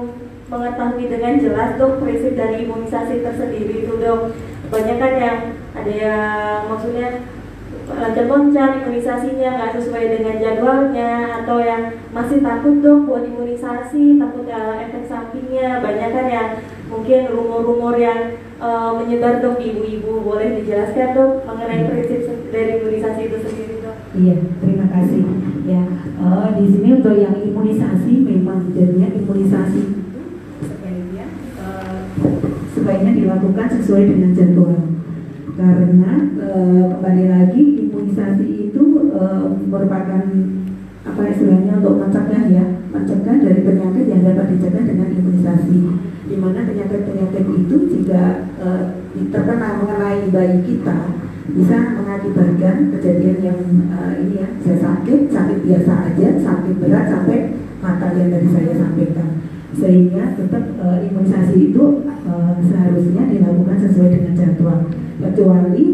mengetahui 0.46 1.10
dengan 1.10 1.34
jelas 1.42 1.74
dok 1.74 1.98
prinsip 1.98 2.38
dari 2.38 2.62
imunisasi 2.62 3.22
tersendiri 3.26 3.86
itu 3.86 3.94
dok. 3.98 4.30
Banyak 4.70 4.96
kan 4.98 5.12
yang 5.18 5.38
ada 5.74 5.92
yang 5.92 6.58
maksudnya 6.70 7.26
loncat-loncat 7.86 8.82
imunisasinya 8.82 9.48
nggak 9.58 9.72
sesuai 9.78 10.04
dengan 10.18 10.34
jadwalnya 10.42 11.42
atau 11.42 11.62
yang 11.62 11.82
masih 12.10 12.42
takut 12.42 12.82
dok 12.82 13.06
buat 13.06 13.22
imunisasi 13.26 14.18
takut 14.18 14.46
uh, 14.50 14.74
efek 14.82 15.06
sampingnya. 15.06 15.82
Banyak 15.82 16.10
kan 16.14 16.26
yang 16.26 16.48
mungkin 16.90 17.30
rumor-rumor 17.30 17.94
yang 17.98 18.38
uh, 18.58 18.94
menyebar 18.98 19.42
dok 19.42 19.58
ibu-ibu. 19.58 20.22
Boleh 20.22 20.62
dijelaskan 20.62 21.14
dok 21.14 21.46
mengenai 21.46 21.86
prinsip 21.90 22.50
dari 22.50 22.82
imunisasi 22.82 23.20
itu 23.26 23.36
sendiri 23.42 23.74
dok? 23.82 23.96
Iya 24.14 24.36
terima 24.62 24.86
kasih. 24.90 25.22
Ya 25.66 25.82
uh, 26.20 26.48
di 26.56 26.64
sini 26.72 26.88
untuk 27.00 27.14
yang 27.16 27.36
imunisasi 27.36 28.12
memang 28.24 28.72
jadinya 28.72 29.08
imunisasi 29.12 29.82
sebaiknya 30.60 31.26
uh, 31.60 31.98
sebaiknya 32.72 33.12
dilakukan 33.16 33.68
sesuai 33.80 34.02
dengan 34.08 34.30
jadwal. 34.32 34.80
Karena 35.56 36.12
uh, 36.36 36.84
kembali 36.96 37.24
lagi 37.32 37.62
imunisasi 37.88 38.46
itu 38.68 38.82
uh, 39.16 39.56
merupakan 39.64 40.24
apa 41.06 41.22
istilahnya 41.30 41.78
untuk 41.80 42.02
mencegah 42.02 42.44
ya 42.50 42.66
mencegah 42.90 43.36
dari 43.40 43.60
penyakit 43.62 44.04
yang 44.10 44.22
dapat 44.26 44.46
dicegah 44.56 44.84
dengan 44.84 45.08
imunisasi. 45.16 45.78
Di 46.26 46.34
mana 46.34 46.66
penyakit-penyakit 46.66 47.44
itu 47.46 47.76
jika 47.86 48.50
terkena 49.30 49.78
mengenai 49.78 50.26
bayi 50.34 50.58
kita 50.66 51.14
bisa 51.46 51.94
mengakibatkan 51.94 52.90
kejadian 52.98 53.38
yang 53.38 53.60
uh, 53.94 54.12
ini 54.18 54.42
ya 54.42 54.48
bisa 54.58 54.74
sakit 54.82 55.30
sakit 55.30 55.58
biasa 55.62 55.92
aja 56.10 56.28
sakit 56.42 56.74
berat 56.82 57.06
sampai 57.06 57.54
mata 57.78 58.10
yang 58.18 58.34
tadi 58.34 58.48
saya 58.50 58.72
sampaikan. 58.74 59.28
Sehingga 59.76 60.34
tetap 60.34 60.64
uh, 60.80 60.98
imunisasi 61.04 61.70
itu 61.70 61.84
uh, 62.06 62.56
seharusnya 62.58 63.22
dilakukan 63.30 63.78
sesuai 63.78 64.10
dengan 64.10 64.34
jadwal. 64.34 64.90
Kecuali 65.22 65.86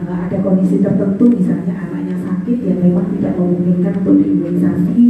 uh, 0.00 0.16
ada 0.28 0.36
kondisi 0.40 0.80
tertentu 0.80 1.24
misalnya 1.28 1.74
anaknya 1.88 2.16
sakit 2.20 2.58
yang 2.64 2.78
memang 2.80 3.12
tidak 3.18 3.36
memungkinkan 3.36 3.92
untuk 4.04 4.16
diimunisasi 4.20 5.00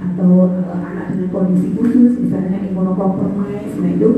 atau 0.00 0.48
uh, 0.48 0.80
anak 0.80 1.16
dengan 1.16 1.28
kondisi 1.32 1.72
khusus 1.72 2.20
misalnya 2.20 2.60
imunokompromis 2.68 3.72
nah 3.80 3.90
itu 3.90 4.10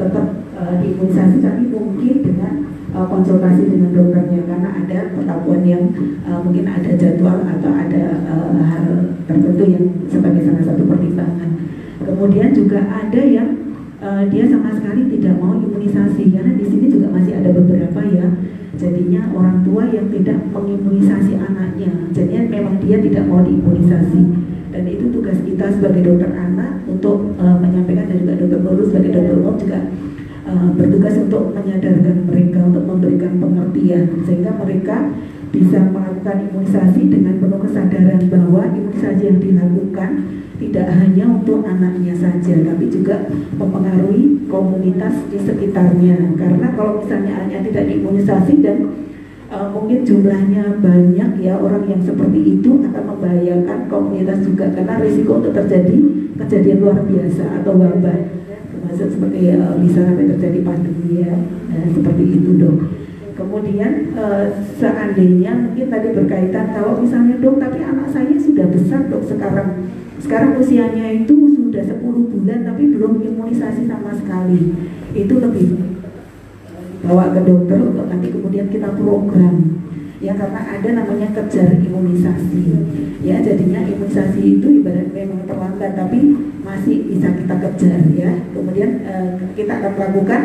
tetap 0.00 0.26
uh, 0.56 0.74
diimunisasi 0.80 1.44
tapi 1.44 1.62
mungkin 1.68 2.14
dengan 2.24 2.54
uh, 2.94 3.06
konsultasi 3.08 3.68
dengan 3.68 3.90
dokternya 3.96 4.40
karena 4.46 4.68
ada 4.72 4.98
perlakuan 5.16 5.62
yang 5.64 5.84
uh, 6.28 6.40
mungkin 6.44 6.68
ada 6.68 6.90
jadwal 6.96 7.42
atau 7.42 7.72
ada 7.72 8.04
uh, 8.28 8.52
hal 8.60 8.84
tertentu 9.26 9.64
yang 9.66 9.84
sebagai 10.08 10.44
salah 10.44 10.64
satu 10.64 10.82
pertimbangan. 10.84 11.50
Kemudian 12.02 12.50
juga 12.52 12.78
ada 12.86 13.22
yang 13.24 13.48
uh, 14.02 14.22
dia 14.28 14.44
sama 14.46 14.74
sekali 14.74 15.08
tidak 15.18 15.38
mau 15.38 15.56
imunisasi 15.56 16.34
karena 16.34 16.52
di 16.58 16.64
sini 16.66 16.86
juga 16.90 17.08
masih 17.14 17.38
ada 17.38 17.50
beberapa 17.54 18.00
ya 18.06 18.26
jadinya 18.76 19.28
orang 19.36 19.62
tua 19.62 19.84
yang 19.86 20.08
tidak 20.10 20.38
mengimunisasi 20.50 21.38
anaknya 21.38 21.92
jadinya 22.10 22.42
memang 22.48 22.74
dia 22.82 22.98
tidak 22.98 23.24
mau 23.28 23.44
diimunisasi 23.44 24.22
dan 24.72 24.88
itu 24.88 25.12
tugas 25.12 25.38
kita 25.44 25.68
sebagai 25.68 26.02
dokter 26.02 26.32
anak 26.32 26.80
untuk 26.88 27.36
uh, 27.36 27.56
menyampaikan 27.60 28.08
dan 28.08 28.24
juga 28.24 28.34
dokter 28.40 28.60
lulus 28.64 28.86
sebagai 28.90 29.10
dokter 29.12 29.34
umum 29.38 29.56
juga 29.60 29.80
uh, 30.46 30.68
bertugas 30.74 31.14
untuk 31.18 31.54
menyadarkan 31.54 32.26
mereka 32.26 32.58
untuk 32.66 32.84
memberikan 32.86 33.38
pengertian 33.38 34.04
sehingga 34.26 34.50
mereka 34.58 34.96
bisa 35.52 35.78
melakukan 35.84 36.48
imunisasi 36.48 37.12
dengan 37.12 37.36
penuh 37.36 37.60
kesadaran 37.60 38.22
bahwa 38.32 38.62
imunisasi 38.72 39.22
yang 39.28 39.38
dilakukan 39.38 40.10
tidak 40.56 40.86
hanya 40.94 41.24
untuk 41.26 41.66
anaknya 41.66 42.14
saja 42.14 42.54
tapi 42.62 42.86
juga 42.88 43.26
mempengaruhi 43.58 44.46
komunitas 44.46 45.26
di 45.28 45.36
sekitarnya. 45.42 46.38
Karena 46.38 46.70
kalau 46.78 47.02
misalnya 47.02 47.42
anaknya 47.42 47.60
tidak 47.66 47.84
diimunisasi 47.90 48.62
dan 48.62 48.76
uh, 49.52 49.68
mungkin 49.68 50.06
jumlahnya 50.06 50.80
banyak 50.80 51.30
ya 51.42 51.58
orang 51.60 51.84
yang 51.90 52.00
seperti 52.00 52.40
itu 52.58 52.70
akan 52.88 53.04
membahayakan 53.12 53.78
komunitas 53.90 54.38
juga 54.46 54.72
karena 54.72 55.02
risiko 55.02 55.42
untuk 55.42 55.52
terjadi 55.52 55.98
kejadian 56.40 56.78
luar 56.80 56.98
biasa 57.04 57.44
atau 57.60 57.76
wabah 57.76 58.18
termasuk 58.82 59.14
seperti 59.14 59.54
uh, 59.54 59.78
bisa 59.78 60.02
sampai 60.02 60.26
terjadi 60.34 60.58
pandemi 60.66 61.22
ya 61.22 61.38
nah, 61.70 61.86
seperti 61.94 62.24
itu 62.42 62.50
dong 62.58 63.02
Kemudian 63.32 64.12
uh, 64.12 64.44
seandainya 64.76 65.56
mungkin 65.56 65.88
tadi 65.88 66.08
berkaitan 66.12 66.76
kalau 66.76 67.00
misalnya 67.00 67.40
dok 67.40 67.56
tapi 67.56 67.80
anak 67.80 68.12
saya 68.12 68.36
sudah 68.36 68.68
besar 68.68 69.08
dok 69.08 69.24
sekarang. 69.24 69.88
Sekarang 70.20 70.60
usianya 70.60 71.10
itu 71.10 71.56
sudah 71.56 71.82
10 71.82 71.98
bulan 72.04 72.60
tapi 72.62 72.92
belum 72.92 73.24
imunisasi 73.24 73.88
sama 73.88 74.12
sekali. 74.14 74.76
Itu 75.16 75.40
lebih 75.40 75.80
bawa 77.02 77.32
ke 77.34 77.40
dokter 77.42 77.78
untuk 77.82 78.06
nanti 78.06 78.28
kemudian 78.30 78.68
kita 78.68 78.94
program 78.94 79.80
ya 80.22 80.32
karena 80.38 80.60
ada 80.62 80.88
namanya 81.02 81.28
kejar 81.34 81.74
imunisasi. 81.82 82.62
Ya 83.26 83.42
jadinya 83.42 83.82
imunisasi 83.82 84.62
itu 84.62 84.66
ibarat 84.78 85.10
memang 85.10 85.42
terlambat 85.50 85.98
tapi 85.98 86.38
masih 86.62 87.10
bisa 87.10 87.34
kita 87.34 87.58
kejar 87.58 88.00
ya. 88.14 88.30
Kemudian 88.54 89.02
uh, 89.02 89.34
kita 89.58 89.82
akan 89.82 89.92
melakukan 89.98 90.40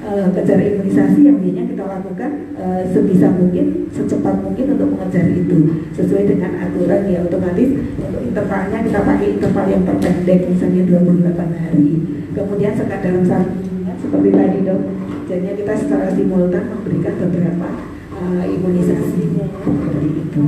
uh, 0.00 0.32
kejar 0.32 0.58
imunisasi 0.64 1.28
yang 1.28 1.36
biasanya 1.44 1.64
kita 1.68 1.84
lakukan 1.84 2.30
uh, 2.56 2.80
sebisa 2.88 3.28
mungkin 3.36 3.92
secepat 3.92 4.40
mungkin 4.40 4.64
untuk 4.72 4.88
mengejar 4.96 5.28
itu. 5.28 5.58
Sesuai 5.92 6.24
dengan 6.24 6.56
aturan 6.64 7.04
ya 7.04 7.20
otomatis 7.20 7.68
untuk 8.00 8.22
intervalnya 8.24 8.78
kita 8.80 9.00
pakai 9.04 9.28
interval 9.36 9.66
yang 9.68 9.82
terpendek 9.84 10.40
misalnya 10.48 10.82
28 10.88 11.36
hari. 11.68 11.88
Kemudian 12.32 12.72
sekat 12.72 13.00
dalam 13.04 13.24
satu 13.28 13.68
seperti 13.98 14.30
tadi 14.30 14.58
dok 14.62 14.80
jadinya 15.26 15.54
kita 15.58 15.72
secara 15.74 16.06
simultan 16.14 16.64
memberikan 16.70 17.14
beberapa 17.18 17.87
uh, 18.18 18.44
imunisasi 18.44 19.22
seperti 19.38 20.08
itu 20.26 20.42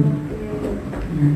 nah. 1.18 1.34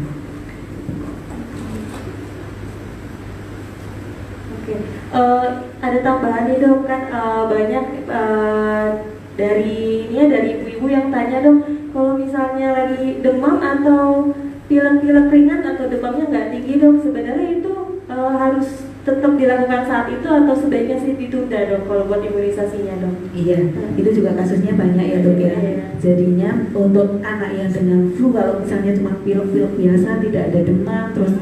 uh, 5.14 5.46
ada 5.78 5.98
tambahan 6.02 6.44
nih 6.50 6.58
dok 6.58 6.80
kan 6.88 7.02
uh, 7.12 7.42
banyak 7.46 7.86
uh, 8.10 8.88
dari 9.34 10.08
ini 10.10 10.14
ya 10.14 10.26
dari 10.30 10.48
ibu-ibu 10.58 10.86
yang 10.90 11.06
tanya 11.10 11.42
dok 11.42 11.58
kalau 11.94 12.18
misalnya 12.18 12.68
lagi 12.74 13.22
demam 13.22 13.58
atau 13.62 14.34
pilek-pilek 14.66 15.30
ringan 15.30 15.62
atau 15.62 15.84
demamnya 15.86 16.24
nggak 16.30 16.50
tinggi 16.50 16.74
dok 16.82 16.96
sebenarnya 17.02 17.48
itu 17.62 17.74
uh, 18.10 18.32
harus 18.34 18.93
tetap 19.04 19.36
dilakukan 19.36 19.84
saat 19.84 20.08
itu 20.08 20.24
atau 20.24 20.54
sebaiknya 20.56 20.96
sih 20.96 21.12
ditunda 21.20 21.60
dok 21.68 21.84
kalau 21.84 22.08
buat 22.08 22.24
imunisasinya 22.24 23.04
dok? 23.04 23.14
Iya, 23.36 23.58
hmm. 23.60 24.00
itu 24.00 24.10
juga 24.16 24.32
kasusnya 24.32 24.72
banyak 24.72 25.06
ya 25.06 25.18
dok 25.20 25.36
ya. 25.36 25.52
Iya. 25.52 25.84
Jadinya 26.00 26.50
untuk 26.72 27.20
anak 27.20 27.52
yang 27.52 27.68
dengan 27.68 28.08
flu 28.16 28.32
kalau 28.32 28.64
misalnya 28.64 28.96
cuma 28.96 29.12
pilek-pilek 29.20 29.72
biasa 29.76 30.24
tidak 30.24 30.42
ada 30.48 30.60
demam 30.64 31.04
terus 31.12 31.32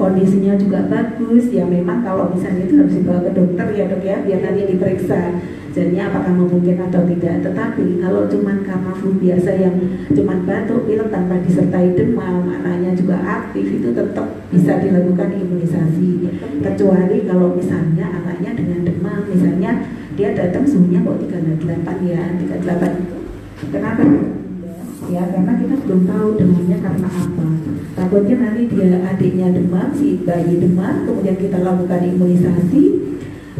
kondisinya 0.00 0.56
juga 0.56 0.88
bagus. 0.88 1.52
Ya 1.52 1.68
memang 1.68 2.00
kalau 2.00 2.32
misalnya 2.32 2.64
itu 2.64 2.80
harus 2.80 2.96
dibawa 2.96 3.20
ke 3.28 3.30
dokter 3.36 3.66
ya 3.76 3.84
dok 3.92 4.00
ya 4.00 4.16
biar 4.24 4.40
nanti 4.40 4.62
diperiksa. 4.64 5.20
Jadinya 5.70 6.10
apakah 6.10 6.32
memungkinkan 6.34 6.88
atau 6.88 7.04
tidak. 7.06 7.44
Tetapi 7.44 8.00
kalau 8.00 8.26
cuma 8.26 8.58
karena 8.64 8.92
flu 8.96 9.14
biasa 9.20 9.50
yang 9.54 9.76
cuma 10.10 10.34
batuk 10.42 10.88
pilek 10.88 11.12
tanpa 11.12 11.38
disertai 11.44 11.94
demam 11.94 12.48
anaknya 12.48 12.90
juga 12.96 13.20
aktif 13.22 13.68
itu 13.68 13.92
tetap 13.92 14.26
bisa 14.48 14.80
dilakukan 14.80 15.30
imunisasi. 15.36 16.10
Kecuali 16.64 17.16
kalau 17.28 17.54
misalnya 17.54 18.08
anaknya 18.08 18.56
dengan 18.56 18.80
demam. 18.88 19.22
Misalnya 19.30 19.70
dia 20.18 20.34
datang 20.34 20.66
suhunya 20.66 21.06
kok 21.06 21.22
38 21.22 22.08
ya 22.08 22.22
38 22.34 23.70
kenapa 23.70 24.02
ya 25.08 25.22
karena 25.32 25.52
kita 25.56 25.74
belum 25.88 26.02
tahu 26.04 26.28
demamnya 26.36 26.78
karena 26.84 27.08
apa. 27.08 27.46
Takutnya 27.96 28.36
nanti 28.36 28.62
dia 28.68 29.00
adiknya 29.00 29.48
demam 29.56 29.88
si 29.96 30.20
bayi 30.20 30.60
demam 30.60 31.08
kemudian 31.08 31.36
kita 31.40 31.58
lakukan 31.64 32.00
imunisasi 32.04 32.82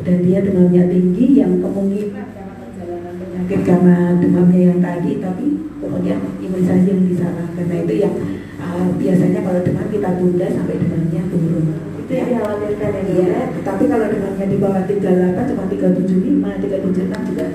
dan 0.05 0.16
dia 0.20 0.38
demamnya 0.44 0.85
tinggi 0.88 1.40
yang 1.40 1.61
kemungkinan 1.64 2.26
karena 2.37 2.55
perjalanan 2.61 3.14
penyakit 3.16 3.61
karena 3.64 3.96
demamnya 4.20 4.61
yang 4.72 4.81
tadi 4.85 5.11
tapi 5.20 5.44
kemudian 5.81 6.18
imunisasi 6.44 6.87
yang 6.92 7.03
disalahkan. 7.09 7.64
Nah 7.64 7.79
itu 7.88 7.94
yang 7.96 8.14
uh, 8.61 8.88
biasanya 9.00 9.40
kalau 9.40 9.61
demam 9.64 9.87
kita 9.88 10.11
tunda 10.20 10.46
sampai 10.53 10.76
demamnya 10.76 11.22
turun. 11.33 11.66
Itu 12.05 12.12
ya. 12.12 12.24
dikhawatirkan 12.26 12.90
ya, 13.07 13.24
ya? 13.24 13.40
tapi 13.64 13.85
kalau 13.88 14.07
demamnya 14.12 14.46
di 14.50 14.57
bawah 14.61 14.83
38 14.83 15.48
cuma 15.55 15.64
375 15.70 16.59
376 16.68 17.29
juga 17.33 17.46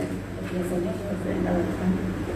biasanya 0.56 0.92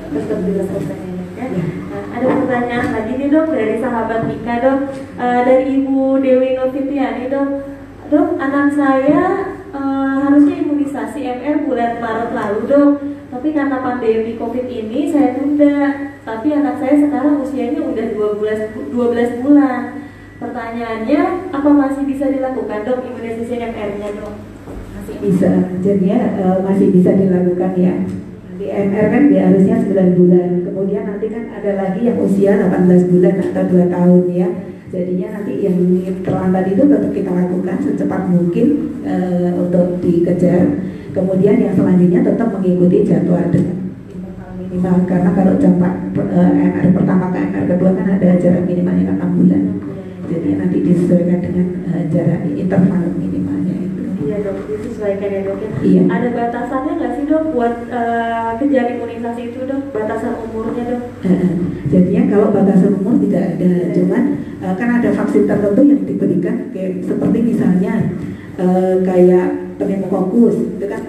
tetap 0.09 0.39
dilakukan 0.41 1.08
Nah, 1.39 2.03
ada 2.19 2.25
pertanyaan 2.35 2.89
lagi 2.91 3.13
nih 3.15 3.31
dok 3.31 3.47
dari 3.55 3.75
sahabat 3.79 4.27
Mika 4.27 4.55
dok, 4.59 4.79
uh, 5.15 5.39
dari 5.47 5.79
Ibu 5.79 6.19
Dewi 6.19 6.59
Novitiani 6.59 7.31
dok, 7.31 7.47
dok 8.11 8.27
anak 8.43 8.75
saya 8.75 9.23
uh, 9.71 10.27
harusnya 10.27 10.59
imunisasi 10.59 11.23
MR 11.39 11.63
bulan 11.63 12.03
Maret 12.03 12.31
lalu 12.35 12.59
dok, 12.67 12.91
tapi 13.31 13.47
karena 13.55 13.79
pandemi 13.79 14.35
COVID 14.35 14.67
ini 14.67 15.07
saya 15.15 15.39
tunda, 15.39 15.75
tapi 16.27 16.47
anak 16.51 16.75
saya 16.83 16.95
sekarang 17.07 17.39
usianya 17.39 17.81
udah 17.87 18.05
12 18.35 18.91
12 18.91 19.43
bulan. 19.43 19.81
Pertanyaannya, 20.39 21.51
apa 21.51 21.69
masih 21.71 22.03
bisa 22.07 22.31
dilakukan 22.31 22.83
dok 22.83 23.03
imunisasi 23.03 23.59
MR-nya 23.59 24.07
dok? 24.19 24.35
Masih 24.95 25.15
bisa, 25.23 25.51
jadinya 25.79 26.19
uh, 26.43 26.59
masih 26.67 26.91
bisa 26.91 27.15
dilakukan 27.15 27.71
ya 27.79 27.95
di 28.59 28.67
MR 28.67 29.07
kan 29.07 29.23
harusnya 29.31 29.75
9 29.87 30.19
bulan. 30.19 30.49
Kemudian 30.67 31.03
nanti 31.07 31.31
kan 31.31 31.43
ada 31.47 31.71
lagi 31.79 32.01
yang 32.11 32.19
usia 32.19 32.59
18 32.59 33.07
bulan 33.07 33.33
atau 33.39 33.63
2 33.71 33.87
tahun 33.87 34.23
ya. 34.35 34.49
Jadinya 34.91 35.27
nanti 35.39 35.53
yang 35.63 35.77
terlambat 36.19 36.65
itu 36.67 36.83
tetap 36.83 37.11
kita 37.15 37.31
lakukan 37.31 37.77
secepat 37.79 38.21
mungkin 38.27 38.67
uh, 39.07 39.49
untuk 39.55 40.03
dikejar. 40.03 40.91
Kemudian 41.15 41.55
yang 41.55 41.73
selanjutnya 41.73 42.19
tetap 42.19 42.51
mengikuti 42.51 43.07
jadwal 43.07 43.47
dengan 43.47 43.95
minimal 44.59 45.07
karena 45.07 45.29
kalau 45.31 45.53
jangka 45.55 45.89
uh, 46.19 46.51
MR 46.51 46.85
pertama 46.91 47.31
ke 47.31 47.37
MR 47.39 47.63
kedua 47.63 47.91
kan 47.95 48.07
ada 48.11 48.29
jarak 48.43 48.67
minimalnya 48.67 49.15
6 49.15 49.39
bulan. 49.39 49.63
Jadi 50.29 50.49
nanti 50.59 50.77
disesuaikan 50.83 51.39
dengan 51.47 51.67
uh, 51.95 52.03
jarak 52.11 52.43
interval 52.43 53.03
minimalnya 53.15 53.48
Dok, 54.39 54.57
disesuaikan 54.69 55.29
ya 55.29 55.41
dok 55.43 55.59
ya. 55.59 55.69
Iya. 55.83 56.01
Ada 56.07 56.27
batasannya 56.31 56.93
nggak 56.95 57.13
sih 57.15 57.25
dok 57.27 57.43
buat 57.51 57.75
uh, 57.91 58.51
kejar 58.59 58.85
imunisasi 58.95 59.41
itu 59.51 59.59
dok? 59.67 59.81
Batasan 59.91 60.33
umurnya 60.47 60.83
dok? 60.95 61.03
Uh, 61.27 61.51
jadinya 61.91 62.23
kalau 62.31 62.47
batasan 62.55 62.91
umur 62.99 63.15
tidak 63.23 63.57
ada, 63.57 63.71
cuman 63.95 64.23
uh, 64.63 64.73
kan 64.79 64.89
ada 65.01 65.09
vaksin 65.11 65.43
tertentu 65.49 65.81
yang 65.83 66.01
diberikan 66.07 66.55
kayak 66.71 67.03
seperti 67.03 67.39
misalnya 67.43 67.93
uh, 68.57 69.01
kayak 69.03 69.75
pneumokokus 69.79 70.55
itu 70.79 70.85
kan 70.87 71.01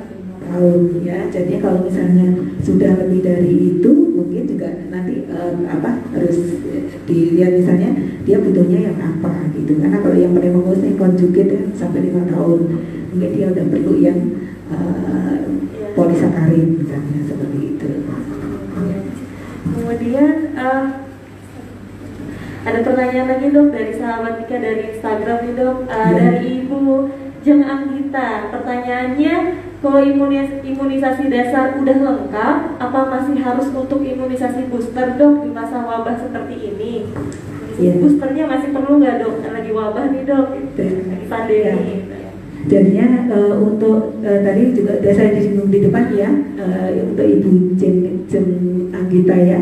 tahun 0.51 0.81
ya. 1.07 1.19
Jadi 1.31 1.63
kalau 1.63 1.87
misalnya 1.87 2.27
sudah 2.61 2.93
lebih 3.07 3.21
dari 3.23 3.53
itu 3.79 3.93
mungkin 4.15 4.45
juga 4.51 4.69
nanti 4.91 5.25
uh, 5.31 5.55
apa 5.71 6.03
harus 6.13 6.37
dilihat 7.07 7.59
misalnya 7.59 7.91
dia 8.27 8.37
butuhnya 8.43 8.91
yang 8.91 8.99
apa 8.99 9.51
gitu. 9.55 9.79
Karena 9.79 9.99
kalau 10.03 10.17
yang 10.19 10.35
pneumokokus 10.35 10.83
ini 10.83 10.99
konjugat 10.99 11.49
ya, 11.49 11.63
sampai 11.79 12.11
lima 12.11 12.27
tahun 12.27 12.61
mungkin 13.11 13.31
dia 13.35 13.47
udah 13.51 13.65
perlu 13.67 13.95
yang 13.99 14.19
uh, 14.71 15.35
polisakarin 15.99 16.79
misalnya 16.79 17.21
seperti 17.27 17.59
itu. 17.75 17.91
Kemudian 19.71 20.35
uh, 20.55 20.85
ada 22.61 22.79
pertanyaan 22.87 23.29
lagi 23.35 23.47
dok 23.51 23.69
dari 23.75 23.93
sahabat 23.99 24.33
Tika 24.45 24.57
dari 24.63 24.83
Instagram 24.95 25.39
nih 25.43 25.55
dok 25.59 25.77
uh, 25.91 25.91
ya. 25.91 26.07
dari 26.15 26.41
Ibu 26.63 26.79
Jeng 27.41 27.65
Anggita. 27.67 28.53
Pertanyaannya 28.53 29.35
kalau 29.81 30.01
imunis 30.05 30.61
imunisasi 30.61 31.33
dasar 31.33 31.81
udah 31.81 31.97
lengkap, 32.05 32.57
apa 32.77 33.01
masih 33.09 33.41
harus 33.41 33.73
untuk 33.73 34.05
imunisasi 34.05 34.69
booster 34.69 35.17
dok 35.17 35.41
di 35.41 35.51
masa 35.51 35.81
wabah 35.83 36.21
seperti 36.21 36.57
ini? 36.69 37.09
Ya. 37.81 37.97
Boosternya 37.97 38.45
masih 38.45 38.77
perlu 38.77 39.01
nggak 39.01 39.25
dok? 39.25 39.41
Lagi 39.41 39.73
wabah 39.73 40.05
nih 40.13 40.23
dok, 40.29 40.47
lagi 40.77 41.27
pandemi. 41.27 41.65
Ya. 41.65 42.00
Jadinya 42.69 43.31
uh, 43.33 43.57
untuk 43.57 44.21
uh, 44.21 44.41
tadi 44.45 44.77
juga 44.77 45.01
sudah 45.01 45.15
saya 45.17 45.31
disinggung 45.39 45.73
di 45.73 45.81
depan 45.81 46.13
ya 46.13 46.29
uh, 46.61 46.89
untuk 47.09 47.25
Ibu 47.25 47.79
Jen, 47.81 48.29
Jen 48.29 48.47
Anggita 48.93 49.33
ya 49.33 49.59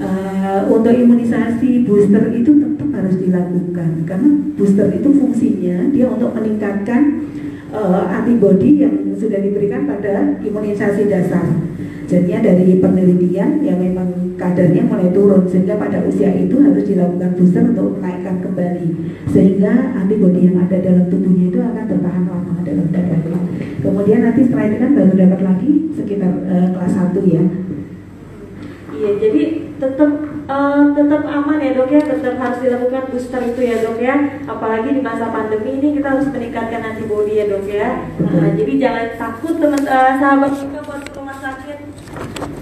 uh, 0.00 0.60
untuk 0.68 0.92
imunisasi 0.92 1.88
booster 1.88 2.30
itu 2.36 2.52
tetap 2.60 2.88
harus 2.92 3.16
dilakukan 3.16 4.04
karena 4.04 4.30
booster 4.60 4.88
itu 4.92 5.08
fungsinya 5.08 5.88
dia 5.90 6.06
untuk 6.10 6.36
meningkatkan 6.36 7.26
uh, 7.72 8.04
antibodi 8.12 8.84
yang 8.84 8.94
sudah 9.16 9.40
diberikan 9.40 9.88
pada 9.88 10.38
imunisasi 10.42 11.08
dasar. 11.08 11.46
Jadinya 12.04 12.52
dari 12.52 12.78
penelitian 12.78 13.64
yang 13.64 13.80
memang 13.80 14.23
kadarnya 14.34 14.82
mulai 14.86 15.08
turun 15.14 15.46
sehingga 15.46 15.78
pada 15.78 16.02
usia 16.04 16.30
itu 16.34 16.56
harus 16.58 16.84
dilakukan 16.86 17.30
booster 17.38 17.62
untuk 17.62 17.98
menaikkan 17.98 18.42
kembali 18.42 18.88
sehingga 19.30 19.72
antibodi 19.94 20.50
yang 20.50 20.62
ada 20.62 20.76
dalam 20.78 21.06
tubuhnya 21.08 21.44
itu 21.50 21.58
akan 21.62 21.84
bertahan 21.86 22.24
lama 22.26 22.54
dalam 22.66 22.86
badannya. 22.90 23.40
Kemudian 23.84 24.20
nanti 24.24 24.40
setelah 24.48 24.64
itu 24.72 24.76
kan 24.80 24.90
baru 24.96 25.12
dapat 25.12 25.40
lagi 25.44 25.70
sekitar 25.92 26.32
uh, 26.48 26.68
kelas 26.72 26.94
1 27.12 27.20
ya. 27.28 27.44
Iya, 28.94 29.10
jadi 29.20 29.42
tetap 29.76 30.10
uh, 30.48 30.84
tetap 30.96 31.22
aman 31.28 31.58
ya 31.60 31.76
dok 31.76 31.92
ya, 31.92 32.00
tetap 32.00 32.34
harus 32.40 32.58
dilakukan 32.64 33.04
booster 33.12 33.42
itu 33.44 33.60
ya 33.60 33.76
dok 33.84 33.98
ya. 34.00 34.40
Apalagi 34.48 34.88
di 34.96 35.00
masa 35.04 35.28
pandemi 35.28 35.76
ini 35.76 36.00
kita 36.00 36.16
harus 36.16 36.32
meningkatkan 36.32 36.80
antibodi 36.80 37.36
ya 37.36 37.44
dok 37.44 37.68
ya. 37.68 38.08
Uh, 38.24 38.48
jadi 38.56 38.72
jangan 38.80 39.06
takut 39.20 39.54
teman 39.60 39.82
uh, 39.84 40.12
sahabat 40.16 40.52
kita 40.56 40.80
buat 40.80 41.04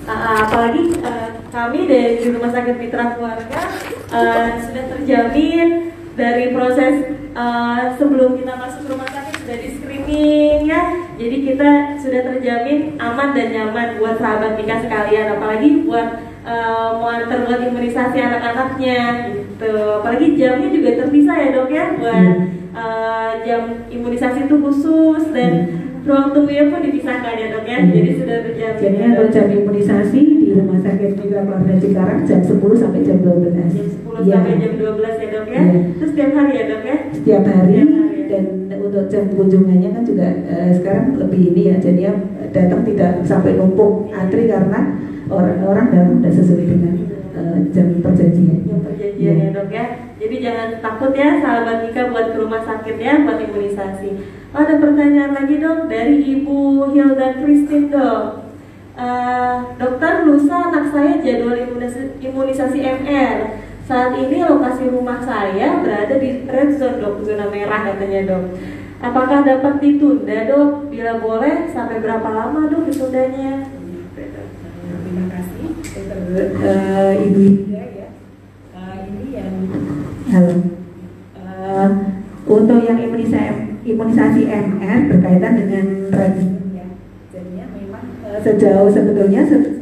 uh, 0.07 0.37
apalagi 0.49 0.99
uh, 1.03 1.29
kami 1.53 1.87
dari 1.87 2.27
rumah 2.31 2.51
sakit 2.51 2.75
Mitra 2.79 3.15
Keluarga 3.15 3.61
uh, 4.11 4.49
sudah 4.59 4.85
terjamin 4.97 5.93
dari 6.13 6.53
proses 6.53 7.09
uh, 7.33 7.97
sebelum 7.97 8.37
kita 8.37 8.53
masuk 8.61 8.93
rumah 8.93 9.09
sakit 9.09 9.35
sudah 9.43 9.57
di 9.57 9.69
screening 9.81 10.69
ya. 10.69 10.83
Jadi 11.17 11.37
kita 11.49 11.71
sudah 12.03 12.21
terjamin 12.29 13.01
aman 13.01 13.33
dan 13.33 13.49
nyaman 13.53 13.97
buat 13.97 14.21
sahabat 14.21 14.61
Mika 14.61 14.85
sekalian 14.85 15.39
apalagi 15.39 15.89
buat 15.89 16.21
uh, 16.45 17.01
mau 17.01 17.11
antar 17.17 17.49
buat 17.49 17.61
imunisasi 17.65 18.19
anak-anaknya 18.21 19.01
gitu. 19.33 19.73
Apalagi 20.03 20.37
jamnya 20.37 20.69
juga 20.69 20.91
terpisah 21.01 21.37
ya 21.41 21.49
dok 21.57 21.71
ya 21.73 21.85
buat 21.97 22.35
uh, 22.77 23.31
jam 23.47 23.63
imunisasi 23.89 24.51
itu 24.51 24.57
khusus 24.61 25.33
dan 25.33 25.82
ruang 26.03 26.29
tunggunya 26.35 26.65
pun 26.67 26.81
dipisahkan 26.83 27.35
ya 27.39 27.47
dok 27.55 27.65
ya 27.67 27.79
hmm. 27.79 27.93
jadi 27.95 28.11
sudah 28.19 28.39
berjalan 28.43 28.77
jadi 28.83 28.97
untuk 29.15 29.29
jam 29.31 29.47
imunisasi 29.55 30.21
di 30.43 30.49
rumah 30.59 30.79
sakit 30.83 31.11
Mitra 31.15 31.41
Keluarga 31.47 31.75
Cikarang 31.79 32.21
jam 32.27 32.41
10 32.43 32.59
sampai 32.75 33.01
jam 33.07 33.19
12 33.23 33.55
jam 33.55 33.69
10 33.71 34.27
ya. 34.27 34.37
sampai 34.43 34.55
jam 34.59 34.73
12 34.77 35.23
ya 35.23 35.29
dok 35.31 35.47
ya, 35.47 35.63
ya. 35.63 35.81
terus 35.97 36.11
setiap 36.11 36.31
hari 36.35 36.53
ya 36.59 36.65
dok 36.67 36.83
ya 36.83 36.97
setiap 37.15 37.43
hari, 37.47 37.73
setiap 37.73 37.93
hari 37.95 38.19
ya. 38.19 38.31
dan 38.33 38.45
untuk 38.83 39.05
jam 39.09 39.25
kunjungannya 39.33 39.89
kan 39.95 40.03
juga 40.03 40.29
uh, 40.51 40.71
sekarang 40.75 41.07
lebih 41.17 41.43
ini 41.55 41.63
ya 41.71 41.77
jadi 41.79 42.03
datang 42.53 42.83
tidak 42.85 43.13
sampai 43.25 43.57
numpuk 43.57 44.11
antri 44.11 44.51
karena 44.51 44.99
orang-orang 45.31 45.87
datang 45.89 46.19
sudah 46.19 46.33
sesuai 46.35 46.67
dengan 46.67 46.95
uh, 47.33 47.57
jam 47.71 47.87
perjanjian 48.03 48.59
jam 48.67 48.79
perjanjian 48.85 49.35
ya. 49.39 49.45
ya 49.47 49.49
dok 49.55 49.69
ya 49.71 49.85
jadi 50.19 50.37
jangan 50.39 50.69
takut 50.83 51.13
ya 51.15 51.39
sahabat 51.39 51.77
Nika 51.87 52.11
buat 52.11 52.27
ke 52.35 52.37
rumah 52.43 52.63
sakit 52.67 52.97
ya 52.99 53.23
buat 53.23 53.39
imunisasi 53.39 54.42
ada 54.53 54.77
pertanyaan 54.77 55.33
lagi 55.33 55.57
dok 55.57 55.89
dari 55.89 56.21
Ibu 56.21 56.93
Hilda 56.93 57.41
Christine 57.41 57.89
dok. 57.89 58.45
Uh, 58.93 59.73
dokter 59.81 60.29
lusa 60.29 60.69
anak 60.69 60.93
saya 60.93 61.17
jadwal 61.25 61.57
imunisasi, 61.57 62.21
imunisasi 62.21 62.79
MR. 62.85 63.57
Saat 63.89 64.13
ini 64.21 64.45
lokasi 64.45 64.93
rumah 64.93 65.25
saya 65.25 65.81
berada 65.81 66.21
di 66.21 66.45
red 66.45 66.77
zone 66.77 67.01
dok, 67.01 67.25
zona 67.25 67.49
merah 67.49 67.81
katanya 67.89 68.29
dok. 68.29 68.45
Apakah 69.01 69.41
dapat 69.41 69.81
ditunda 69.81 70.45
dok? 70.45 70.93
Bila 70.93 71.17
boleh, 71.17 71.73
sampai 71.73 72.05
berapa 72.05 72.29
lama 72.29 72.69
dok 72.69 72.93
ditundanya? 72.93 73.73
Terima 74.13 75.25
kasih, 75.33 75.67
uh, 76.61 77.13
Ibu 77.17 77.41
Hilda 77.41 77.85
ya. 77.89 78.09
Uh, 78.77 78.95
ini 79.09 79.25
yang 79.33 79.57
halo. 80.29 80.55
Uh, 81.41 81.89
untuk 82.45 82.85
yang 82.85 83.01
imunisasi 83.01 83.72
imunisasi 83.83 84.43
MR 84.47 84.99
berkaitan 85.11 85.53
dengan 85.59 85.87
racun 86.15 86.51
ya. 86.71 86.87
Jadinya 87.35 87.67
memang 87.75 88.05
uh, 88.23 88.39
sejauh 88.39 88.89
sebetulnya 88.95 89.43
se 89.47 89.82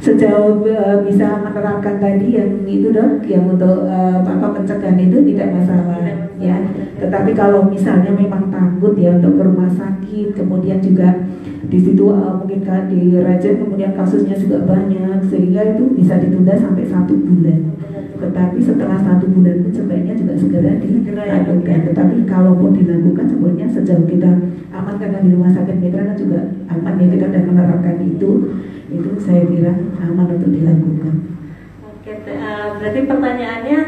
sejauh 0.00 0.64
uh, 0.64 1.04
bisa 1.04 1.44
menerapkan 1.44 2.00
tadi 2.00 2.40
yang 2.40 2.64
itu 2.64 2.88
dok 2.88 3.20
yang 3.28 3.44
untuk 3.44 3.84
uh, 3.84 4.24
apa 4.24 4.56
pencegahan 4.56 4.96
itu 4.96 5.20
tidak 5.32 5.60
masalah 5.60 6.00
ya. 6.40 6.56
Tetapi 7.00 7.36
kalau 7.36 7.68
misalnya 7.68 8.12
memang 8.12 8.48
takut 8.48 8.96
ya 8.96 9.12
untuk 9.16 9.36
ke 9.36 9.42
rumah 9.44 9.68
sakit 9.68 10.32
kemudian 10.32 10.80
juga 10.80 11.28
di 11.68 11.78
situ 11.78 12.08
uh, 12.08 12.40
mungkin 12.40 12.64
di 12.64 13.20
rajin 13.20 13.60
kemudian 13.60 13.92
kasusnya 13.92 14.34
juga 14.40 14.64
banyak 14.64 15.20
sehingga 15.28 15.76
itu 15.76 15.84
bisa 15.92 16.16
ditunda 16.16 16.56
sampai 16.56 16.88
satu 16.88 17.14
bulan 17.14 17.70
tetapi 18.20 18.58
setelah 18.60 19.00
satu 19.00 19.32
bulan 19.32 19.64
pun 19.64 19.72
sebaiknya 19.72 20.12
juga 20.12 20.36
segera 20.36 20.76
dilakukan. 20.76 21.78
Tetapi 21.88 22.16
kalaupun 22.28 22.76
dilakukan 22.76 23.26
sebenarnya 23.32 23.66
sejauh 23.72 24.04
kita 24.04 24.30
aman 24.70 24.94
karena 25.02 25.18
di 25.18 25.34
rumah 25.34 25.50
sakit 25.50 25.76
mitra 25.82 26.02
kan 26.06 26.16
juga 26.16 26.40
aman 26.70 26.94
ya 26.98 27.06
kita 27.10 27.26
sudah 27.26 27.42
menerapkan 27.42 27.96
itu, 28.06 28.30
itu 28.90 29.10
saya 29.18 29.42
kira 29.46 29.72
aman 29.98 30.26
untuk 30.38 30.50
dilakukan. 30.54 31.14
Oke, 31.82 32.12
uh, 32.30 32.78
berarti 32.78 33.00
pertanyaannya 33.04 33.80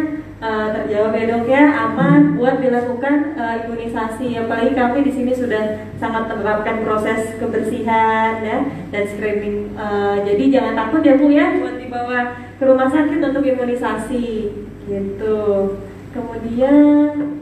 uh, 0.42 0.66
terjawab 0.74 1.14
ya 1.14 1.24
dok 1.30 1.46
ya. 1.48 1.64
Aman 1.86 2.20
buat 2.36 2.58
dilakukan 2.58 3.38
uh, 3.38 3.54
imunisasi. 3.64 4.36
Apalagi 4.36 4.72
kami 4.74 4.98
di 5.06 5.12
sini 5.14 5.32
sudah 5.32 5.88
sangat 5.96 6.28
menerapkan 6.28 6.82
proses 6.82 7.38
kebersihan 7.38 8.42
ya 8.42 8.58
dan 8.90 9.04
screening. 9.06 9.72
Uh, 9.78 10.20
jadi 10.26 10.44
jangan 10.50 10.74
takut 10.76 11.00
ya 11.06 11.14
bu 11.16 11.30
ya 11.30 11.62
buat 11.62 11.78
dibawa 11.78 12.18
ke 12.58 12.62
rumah 12.66 12.90
sakit 12.90 13.22
untuk 13.22 13.46
imunisasi. 13.46 14.26
Gitu. 14.82 15.40
Kemudian 16.12 17.40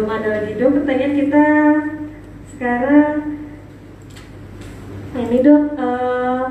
belum 0.00 0.06
ada 0.10 0.28
lagi 0.42 0.52
dok 0.58 0.70
pertanyaan 0.80 1.14
kita 1.14 1.46
sekarang 2.56 3.14
ini 5.14 5.38
dok 5.42 5.64
uh, 5.78 6.44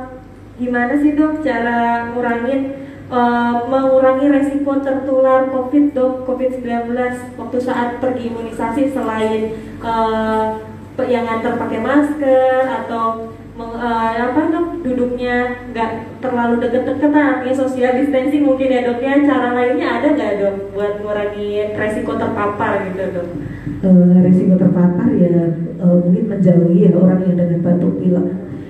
gimana 0.59 0.93
sih 0.99 1.15
dok 1.15 1.43
cara 1.43 2.11
ngurangin 2.11 2.77
uh, 3.09 3.67
mengurangi 3.67 4.27
resiko 4.31 4.79
tertular 4.83 5.47
COVID 5.51 5.85
dok? 5.91 6.13
COVID-19 6.27 6.93
waktu 7.35 7.57
saat 7.57 7.99
pergi 8.03 8.31
imunisasi 8.31 8.91
selain 8.91 9.55
uh, 9.83 10.59
yang 11.07 11.23
nganter 11.25 11.55
pakai 11.55 11.79
masker 11.79 12.63
atau 12.67 13.28
uh, 13.59 14.11
apa 14.15 14.41
dok 14.47 14.67
duduknya 14.79 15.67
nggak 15.75 16.21
terlalu 16.23 16.63
deket-deket 16.63 17.11
artinya 17.11 17.53
social 17.55 17.91
distancing 17.99 18.47
mungkin 18.47 18.71
ya 18.71 18.87
dok. 18.87 19.03
Ya 19.03 19.19
cara 19.27 19.51
lainnya 19.51 19.99
ada 19.99 20.07
nggak 20.15 20.33
dok 20.39 20.55
buat 20.71 20.93
mengurangi 21.03 21.75
resiko 21.75 22.15
terpapar 22.15 22.87
gitu 22.87 23.03
dok? 23.11 23.27
Uh, 23.83 24.23
resiko 24.23 24.55
terpapar 24.55 25.11
ya 25.15 25.51
uh, 25.83 25.95
mungkin 25.99 26.25
menjauhi 26.31 26.87
ya 26.87 26.91
orang 26.95 27.19
yang 27.27 27.35
dengan 27.35 27.59
batuk 27.59 27.99
pilek. 27.99 28.27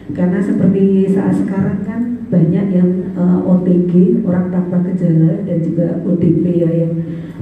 Karena 0.10 0.41
seperti 0.41 1.06
saat 1.13 1.38
sekarang 1.38 1.86
kan 1.86 2.02
banyak 2.34 2.65
yang 2.73 2.89
uh, 3.13 3.45
OTG 3.45 4.25
orang 4.25 4.49
tanpa 4.49 4.82
gejala 4.89 5.45
dan 5.45 5.58
juga 5.62 6.02
ODP 6.02 6.65
ya 6.65 6.69
yang 6.86 6.93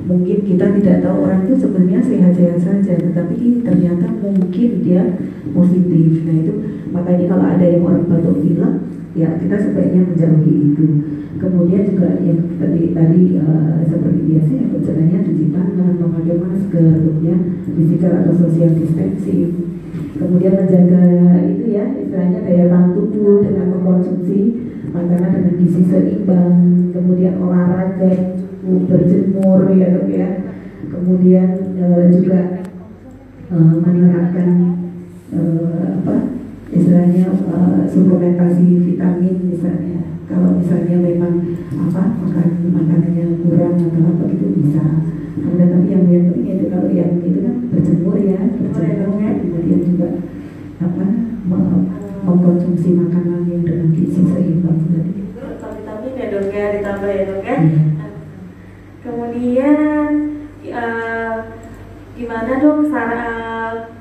mungkin 0.07 0.43
kita 0.43 0.75
tidak 0.79 1.03
tahu 1.03 1.27
orang 1.27 1.47
itu 1.47 1.55
sebenarnya 1.63 2.03
sehat-sehat 2.03 2.59
saja. 2.59 2.93
Tetapi 2.99 3.63
ternyata 3.63 4.11
mungkin 4.19 4.69
dia 4.83 5.15
positif. 5.55 6.27
Nah 6.27 6.35
itu 6.43 6.53
makanya 6.91 7.25
kalau 7.31 7.45
ada 7.45 7.65
yang 7.65 7.83
orang 7.83 8.05
batuk 8.07 8.43
pilek 8.43 8.73
ya 9.17 9.33
kita 9.41 9.55
sebaiknya 9.57 10.01
menjauhi 10.05 10.53
itu. 10.73 10.87
Kemudian 11.37 11.85
juga 11.93 12.17
yang 12.21 12.57
tadi 12.57 12.93
tadi 12.97 13.21
uh, 13.37 13.81
seperti 13.85 14.19
biasa 14.25 14.51
ya 14.57 14.65
gejalanya 14.73 15.19
cuci 15.25 15.45
tangan 15.53 15.93
memakai 16.01 16.37
masker 16.37 16.85
kemudian 17.01 17.39
physical 17.65 18.13
atau 18.13 18.33
social 18.37 18.73
distancing. 18.77 19.77
Kemudian 20.17 20.53
menjaga 20.57 21.05
itu 21.45 21.65
ya 21.77 21.85
istilahnya 21.93 22.41
daya 22.41 22.65
tahan 22.73 22.97
tubuh 22.97 23.45
dengan 23.45 23.69
mengkonsumsi 23.73 24.39
makanan 24.89 25.29
dengan 25.33 25.53
gizi 25.61 25.81
seimbang. 25.85 26.57
Kemudian 26.93 27.37
olahraga 27.37 28.37
berjemur 28.65 29.69
ya 29.77 29.87
dok 29.93 30.09
ya. 30.09 30.29
Kemudian 30.89 31.49
e, 31.77 31.85
juga 32.17 32.65
e, 33.53 33.55
menerapkan 33.55 34.49
e, 35.29 35.41
apa 36.01 36.36
istilahnya 36.77 37.25
e, 37.33 37.57
suplementasi 37.89 38.65
vitamin 38.85 39.35
misalnya. 39.49 40.21
Kalau 40.29 40.59
misalnya 40.59 40.95
memang 41.01 41.33
apa 41.73 42.03
makan 42.21 42.47
makanannya 42.69 43.25
kurang 43.41 43.75
atau 43.81 44.01
apa 44.05 44.23
itu 44.29 44.47
bisa. 44.61 44.85
Ada 45.37 45.65
tapi 45.73 45.87
yang 45.89 46.05
yang 46.09 46.25
penting 46.29 46.45
itu 46.57 46.65
kalau 46.69 46.89
yang 46.93 47.17
itu 47.23 47.39
kan 47.41 47.55
berjemur 47.73 48.15
ya 48.21 48.41
berjemur 48.45 49.33
kemudian 49.41 49.81
juga 49.85 50.09
apa 50.77 51.05
mengkonsumsi 52.27 52.89
makanan 52.93 53.47
yang 53.49 53.61
dengan 53.65 53.89
gizi 53.95 54.21
seimbang 54.27 54.77
tadi. 54.91 55.11
Vitamin 55.57 56.13
ya 56.19 56.25
dok 56.29 56.45
ya 56.51 56.65
ditambah 56.77 57.09
ya 57.09 57.23
dok 57.25 57.41
ya. 57.41 57.57
Kemudian 59.01 60.07
uh, 60.67 61.35
gimana 62.17 62.51
dok 62.59 62.79
saran 62.91 63.96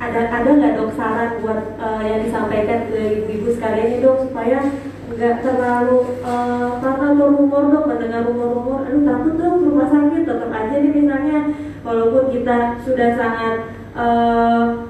ada 0.00 0.20
ada 0.32 0.50
nggak 0.56 0.74
dok 0.80 0.96
saran 0.96 1.44
buat 1.44 1.76
uh, 1.76 2.00
yang 2.00 2.24
disampaikan 2.24 2.88
ke 2.88 3.20
ibu-ibu 3.20 3.52
sekalian 3.52 3.86
ini 3.92 3.98
dok 4.00 4.24
supaya 4.24 4.58
nggak 5.12 5.44
terlalu 5.44 5.98
uh, 6.24 6.80
karena 6.80 7.08
rumor 7.20 7.68
dok 7.68 7.84
mendengar 7.84 8.24
rumor-rumor 8.24 8.88
aduh 8.88 9.04
takut 9.04 9.34
dok 9.36 9.60
rumah 9.60 9.88
sakit 9.92 10.22
tetap 10.24 10.50
aja 10.50 10.74
nih 10.80 10.92
misalnya. 10.96 11.38
Walaupun 11.80 12.28
kita 12.28 12.76
sudah 12.84 13.08
sangat 13.16 13.56
uh, 13.96 14.88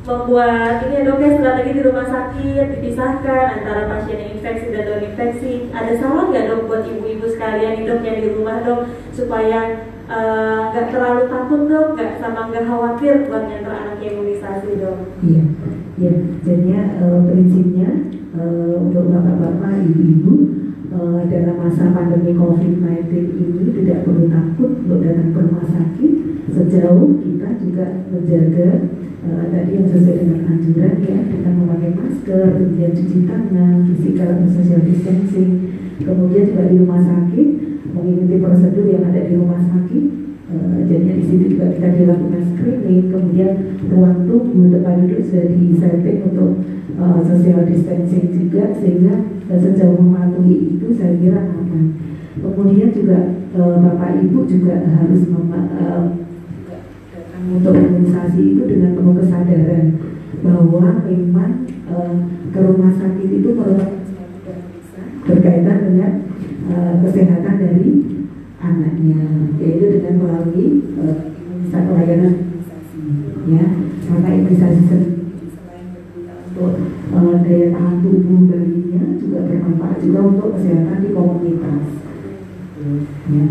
membuat 0.00 0.88
ini 0.88 0.96
ya 0.96 1.00
dok 1.04 1.20
ya 1.20 1.30
strategi 1.36 1.70
di 1.76 1.82
rumah 1.84 2.06
sakit 2.08 2.64
dipisahkan 2.76 3.44
antara 3.60 3.82
pasien 3.92 4.16
yang 4.16 4.32
infeksi 4.40 4.66
dan 4.72 4.84
non 4.88 5.04
infeksi 5.04 5.52
ada 5.76 5.92
salah 6.00 6.24
nggak 6.32 6.48
dok 6.48 6.64
buat 6.64 6.82
ibu-ibu 6.88 7.28
sekalian 7.28 7.84
dok 7.84 8.00
yang 8.00 8.18
di 8.24 8.28
rumah 8.32 8.64
dok 8.64 8.88
supaya 9.12 9.84
nggak 10.10 10.86
uh, 10.86 10.90
terlalu 10.90 11.22
takut 11.30 11.70
dok 11.70 11.94
nggak 11.94 12.18
sama 12.18 12.50
nggak 12.50 12.66
khawatir 12.66 13.30
buat 13.30 13.46
nyantar 13.46 13.74
anak 13.78 14.02
imunisasi 14.02 14.82
dok 14.82 14.98
iya 15.22 15.42
iya. 16.02 16.12
Jadinya 16.42 16.98
uh, 16.98 17.30
prinsipnya 17.30 18.10
uh, 18.34 18.74
untuk 18.82 19.06
bapak-bapak 19.06 19.86
ibu-ibu 19.86 20.34
uh, 20.90 21.22
dalam 21.30 21.62
masa 21.62 21.94
pandemi 21.94 22.34
COVID-19 22.34 23.06
ini 23.38 23.64
tidak 23.70 24.02
perlu 24.02 24.26
takut 24.26 24.70
untuk 24.82 24.98
datang 25.04 25.30
ke 25.30 25.38
rumah 25.46 25.66
sakit. 25.68 26.12
Sejauh 26.50 27.22
kita 27.22 27.48
juga 27.62 27.86
menjaga 28.10 28.90
uh, 29.22 29.44
tadi 29.52 29.70
yang 29.78 29.86
sesuai 29.92 30.16
dengan 30.26 30.40
anjuran 30.58 30.94
ya 31.06 31.18
kita 31.22 31.48
memakai 31.54 31.92
masker, 31.94 32.44
kemudian 32.58 32.92
cuci 32.98 33.18
tangan, 33.30 33.74
physical 33.86 34.30
social 34.50 34.82
distancing, 34.82 35.52
kemudian 36.02 36.50
juga 36.50 36.64
di 36.66 36.76
rumah 36.82 36.98
sakit 36.98 37.69
mengikuti 37.94 38.36
prosedur 38.38 38.86
yang 38.86 39.04
ada 39.08 39.20
di 39.26 39.34
rumah 39.36 39.60
sakit. 39.60 40.04
Uh, 40.50 40.82
jadi 40.82 41.14
di 41.14 41.22
situ 41.22 41.44
juga 41.54 41.70
kita 41.78 41.94
dilakukan 41.94 42.42
screening, 42.42 43.06
kemudian 43.06 43.50
ruang 43.86 44.26
tunggu 44.26 44.74
tempat 44.74 44.94
duduk 45.06 45.20
sudah 45.22 45.46
di 45.46 45.78
setting 45.78 46.18
untuk 46.26 46.50
uh, 46.98 47.22
social 47.22 47.62
distancing 47.70 48.34
juga 48.34 48.74
sehingga 48.74 49.14
uh, 49.46 49.58
sejauh 49.62 49.94
mematuhi 49.94 50.74
itu 50.74 50.86
saya 50.98 51.14
kira 51.22 51.54
aman. 51.54 51.94
Kemudian 52.34 52.90
juga 52.90 53.18
uh, 53.54 53.78
bapak 53.78 54.26
ibu 54.26 54.42
juga 54.50 54.74
harus 54.82 55.22
uh, 55.30 56.02
untuk 57.50 57.74
imunisasi 57.74 58.42
itu 58.54 58.62
dengan 58.66 58.98
penuh 58.98 59.14
kesadaran 59.22 59.86
bahwa 60.40 61.02
memang 61.06 61.66
uh, 61.90 62.14
ke 62.50 62.58
rumah 62.58 62.92
sakit 62.94 63.28
itu 63.38 63.48
merupakan 63.54 64.00
berkaitan 65.26 65.78
dengan 65.90 66.29
uh, 66.70 66.94
kesehatan 67.02 67.54
dari 67.58 67.90
anaknya 68.60 69.22
yaitu 69.58 69.98
dengan 69.98 70.14
melalui 70.22 70.66
uh, 70.96 71.18
layanan 71.70 72.34
imunisasi 72.38 73.02
ya 73.50 73.64
karena 74.06 74.28
imunisasi 74.38 74.80
selain 74.86 75.86
untuk 76.54 76.74
uh, 77.14 77.34
daya 77.42 77.66
tahan 77.74 77.94
tubuh 78.02 78.40
bayinya 78.46 79.02
juga 79.18 79.38
bermanfaat 79.46 79.98
juga 80.02 80.20
untuk 80.22 80.48
kesehatan 80.58 80.98
di 81.02 81.08
komunitas 81.10 81.84
ya. 83.30 83.46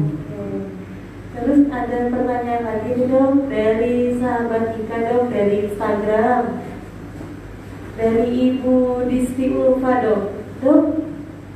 Terus 1.40 1.72
ada 1.72 2.12
pertanyaan 2.12 2.64
lagi 2.68 2.90
nih 3.00 3.08
dok 3.08 3.48
dari 3.48 3.96
sahabat 4.20 4.76
Ika 4.76 4.98
dok 5.08 5.24
dari 5.32 5.56
Instagram 5.72 6.44
dari 7.96 8.26
Ibu 8.28 9.08
Disti 9.08 9.46
Ulfa 9.56 10.04
dok. 10.04 10.24
Dok, 10.60 10.84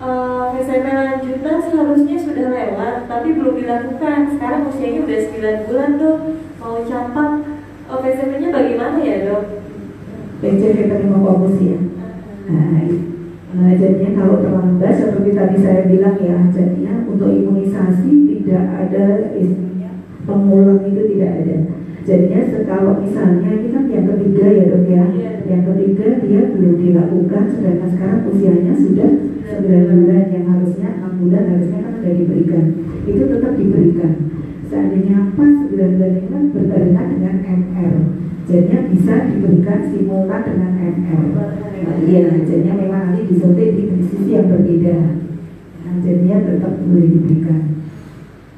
uh, 0.04 0.52
eh, 0.52 0.62
SMP 0.68 0.88
lanjutan 0.92 1.58
seharusnya 1.64 2.18
sudah 2.20 2.48
lewat 2.52 2.96
tapi 3.08 3.30
belum 3.40 3.56
dilakukan. 3.56 4.20
Sekarang 4.36 4.68
usianya 4.68 5.00
udah 5.08 5.20
9 5.64 5.68
bulan 5.72 5.92
dok. 5.96 6.20
Mau 6.60 6.78
campak 6.84 7.32
uh, 7.88 8.00
eh, 8.04 8.12
SMP-nya 8.12 8.50
bagaimana 8.52 9.00
ya 9.00 9.16
dok? 9.32 9.44
PCV 10.44 10.92
fokus 11.24 11.56
ya. 11.64 11.78
Nah, 12.52 12.84
Nah, 13.54 13.70
jadinya 13.78 14.18
kalau 14.18 14.42
terlambat 14.42 14.98
seperti 14.98 15.30
tadi 15.38 15.62
saya 15.62 15.86
bilang 15.86 16.18
ya, 16.18 16.42
jadinya 16.50 17.06
untuk 17.06 17.30
imunisasi 17.30 18.42
tidak 18.42 18.66
ada 18.66 19.30
pengulang 20.26 20.82
itu 20.90 21.02
tidak 21.14 21.32
ada. 21.46 21.58
Jadinya 22.04 22.44
kalau 22.68 23.00
misalnya 23.00 23.48
ini 23.48 23.72
kan 23.72 23.88
yang 23.88 24.04
ketiga 24.12 24.44
ya 24.52 24.64
dok 24.76 24.84
ya, 24.92 25.08
iya. 25.16 25.32
yang 25.48 25.64
ketiga 25.72 26.20
dia 26.20 26.52
belum 26.52 26.76
dilakukan, 26.76 27.44
sedangkan 27.48 27.90
sekarang 27.96 28.28
usianya 28.28 28.76
sudah 28.76 29.10
9 29.64 30.04
bulan 30.04 30.24
yang 30.28 30.46
harusnya 30.52 30.90
6 31.00 31.24
bulan 31.24 31.44
harusnya 31.48 31.80
kan 31.80 31.94
sudah 31.96 32.14
diberikan, 32.20 32.66
itu 33.08 33.24
tetap 33.24 33.54
diberikan. 33.56 34.14
Seandainya 34.68 35.32
pas 35.32 35.54
9 35.64 35.72
bulan 35.72 36.12
ini 36.20 36.28
kan 36.28 36.44
berbarengan 36.52 37.08
dengan 37.16 37.36
MR, 37.40 37.96
jadinya 38.52 38.80
bisa 38.92 39.16
diberikan 39.32 39.80
simultan 39.88 40.42
dengan 40.44 40.72
MR. 40.76 41.24
Nah, 41.88 41.98
iya, 42.04 42.24
jadinya 42.44 42.74
memang 42.84 43.02
nanti 43.16 43.32
disuntik 43.32 43.80
di 43.80 44.04
sisi 44.12 44.36
yang 44.36 44.52
berbeda. 44.52 45.24
Nah, 45.88 45.96
jadinya 46.04 46.52
tetap 46.52 46.84
boleh 46.84 47.08
diberikan 47.08 47.73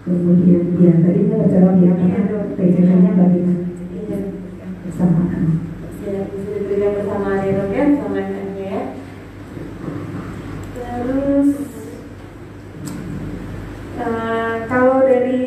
kemudian 0.05 0.77
ya 0.77 0.93
tadi 1.01 1.19
kita 1.25 1.45
jawab 1.49 1.81
ya 1.81 1.91
karena 1.97 2.39
PJK-nya 2.53 3.11
bagaimana 3.17 3.65
bersamaan 4.85 5.43
ya 6.05 6.21
bisa 6.29 6.49
diberikan 6.53 6.91
bersamaan 6.93 7.41
ya 7.41 7.51
dok 7.57 7.69
ya 7.73 7.83
bersamaan 7.89 8.47
ya 8.53 8.79
terus 10.77 11.49
uh, 13.97 14.53
kalau 14.69 14.97
dari 15.09 15.43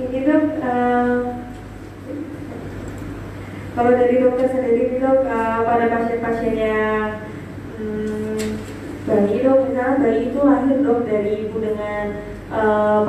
ini 0.00 0.18
dok 0.24 0.44
uh, 0.64 1.20
kalau 3.76 3.92
dari 3.92 4.14
dokter 4.24 4.48
sendiri 4.56 4.96
dok 5.04 5.28
uh, 5.28 5.60
pada 5.68 5.86
pasien-pasien 5.92 6.54
yang 6.56 7.20
hmm, 7.76 8.56
bayi 9.04 9.36
dok 9.44 9.68
misalnya 9.68 10.00
bayi 10.00 10.32
itu 10.32 10.40
lahir 10.40 10.78
dok 10.80 11.00
dari 11.04 11.44
ibu 11.44 11.60
dengan 11.60 12.04
uh, 12.50 13.04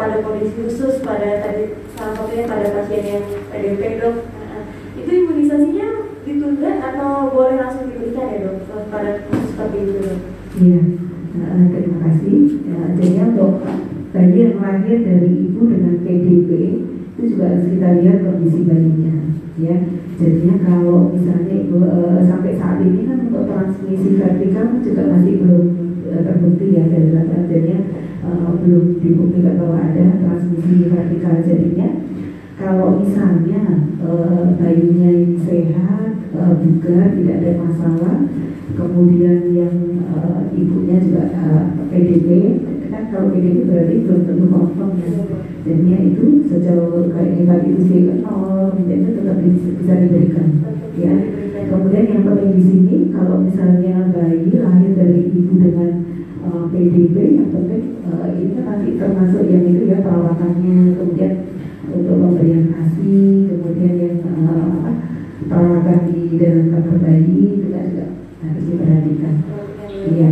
khusus 0.53 1.01
pada 1.01 1.41
tadi 1.41 1.73
salah 1.97 2.13
satunya 2.13 2.45
pada 2.45 2.65
pasien 2.75 3.03
yang 3.05 3.25
PDP 3.49 3.81
dok 3.97 4.15
uh, 4.29 4.63
itu 4.99 5.11
imunisasinya 5.11 5.87
ditunda 6.25 6.71
atau 6.81 7.33
boleh 7.33 7.55
langsung 7.57 7.89
diberikan 7.89 8.29
ya 8.29 8.37
dok 8.45 8.57
pada 8.93 9.25
seperti 9.29 9.77
itu 9.81 9.93
dok? 10.03 10.19
Iya, 10.55 10.81
uh, 11.41 11.65
terima 11.73 11.97
kasih. 12.05 12.37
Ya, 12.63 12.79
jadi 12.95 13.17
untuk 13.33 13.53
bayi 14.15 14.37
yang 14.47 14.57
lahir 14.63 14.97
dari 15.03 15.31
ibu 15.51 15.61
dengan 15.67 15.93
PDP 16.05 16.49
itu 17.15 17.21
juga 17.31 17.43
harus 17.51 17.65
kita 17.71 17.87
lihat 17.99 18.17
kondisi 18.27 18.67
bayinya 18.67 19.15
ya 19.55 19.75
jadinya 20.19 20.55
kalau 20.67 21.15
misalnya 21.15 21.55
ibu 21.63 21.79
uh, 21.79 22.19
sampai 22.27 22.59
saat 22.59 22.83
ini 22.83 23.07
kan 23.07 23.31
untuk 23.31 23.47
transmisi 23.47 24.19
vertikal 24.19 24.83
juga 24.83 25.03
masih 25.15 25.33
belum 25.39 25.65
uh, 26.11 26.21
terbukti 26.27 26.75
ya 26.75 26.83
dari 26.91 27.15
jadinya 27.47 27.79
uh, 28.25 28.51
belum 28.57 28.97
dibuktikan 28.99 29.61
bahwa 29.61 29.77
ada 29.77 30.17
transmisi 30.17 30.89
vertikal 30.89 31.39
jadinya 31.45 32.05
kalau 32.55 33.03
misalnya 33.03 33.83
uh, 33.99 34.55
bayinya 34.55 35.11
yang 35.11 35.35
sehat, 35.43 36.15
uh, 36.39 36.55
bugar, 36.55 37.11
tidak 37.11 37.35
ada 37.43 37.51
masalah, 37.59 38.15
kemudian 38.79 39.51
yang 39.51 39.75
uh, 40.07 40.47
ibunya 40.55 41.03
juga 41.03 41.35
uh, 41.35 41.75
PDP, 41.91 42.29
kan 42.87 43.11
kalau 43.11 43.35
PDP 43.35 43.67
berarti 43.67 43.95
belum 44.07 44.21
tentu 44.23 44.45
confirm 44.47 44.91
ya. 45.03 45.19
Jadinya 45.67 45.97
itu 45.99 46.25
sejauh 46.47 47.11
kayak 47.11 47.43
hepatitis 47.43 47.91
B 47.91 47.93
nol, 48.23 48.71
itu 48.79 49.09
tetap 49.19 49.37
bisa 49.43 49.93
diberikan. 49.99 50.47
Ya. 50.95 51.13
Kemudian 51.65 52.05
yang 52.07 52.23
penting 52.23 52.51
di 52.55 52.63
sini, 52.63 52.95
kalau 53.11 53.43
misalnya 53.43 54.15
bayi 54.15 54.47
lahir 54.63 54.91
dari 54.95 55.27
ibu 55.27 55.53
dengan 55.59 56.04
uh, 56.45 56.65
PDB 56.69 57.15
yang 57.41 57.49
penting 57.49 57.83
uh, 58.05 58.25
ini 58.29 58.53
kan 58.53 58.63
nanti 58.69 58.89
termasuk 59.01 59.43
yang 59.49 59.65
itu 59.65 59.89
ya 59.89 59.97
perawatannya 60.05 60.77
kemudian 60.95 61.33
untuk 61.89 62.15
pemberian 62.21 62.65
asi 62.77 63.49
kemudian 63.49 63.93
yang 63.97 64.17
uh, 64.21 64.65
apa 64.81 64.91
perawatan 65.45 65.99
di 66.09 66.37
dalam 66.41 66.65
kamar 66.73 66.97
bayi 67.01 67.61
juga 67.61 67.81
juga 67.85 68.07
harus 68.45 68.65
diperhatikan. 68.65 69.35
Iya. 70.05 70.29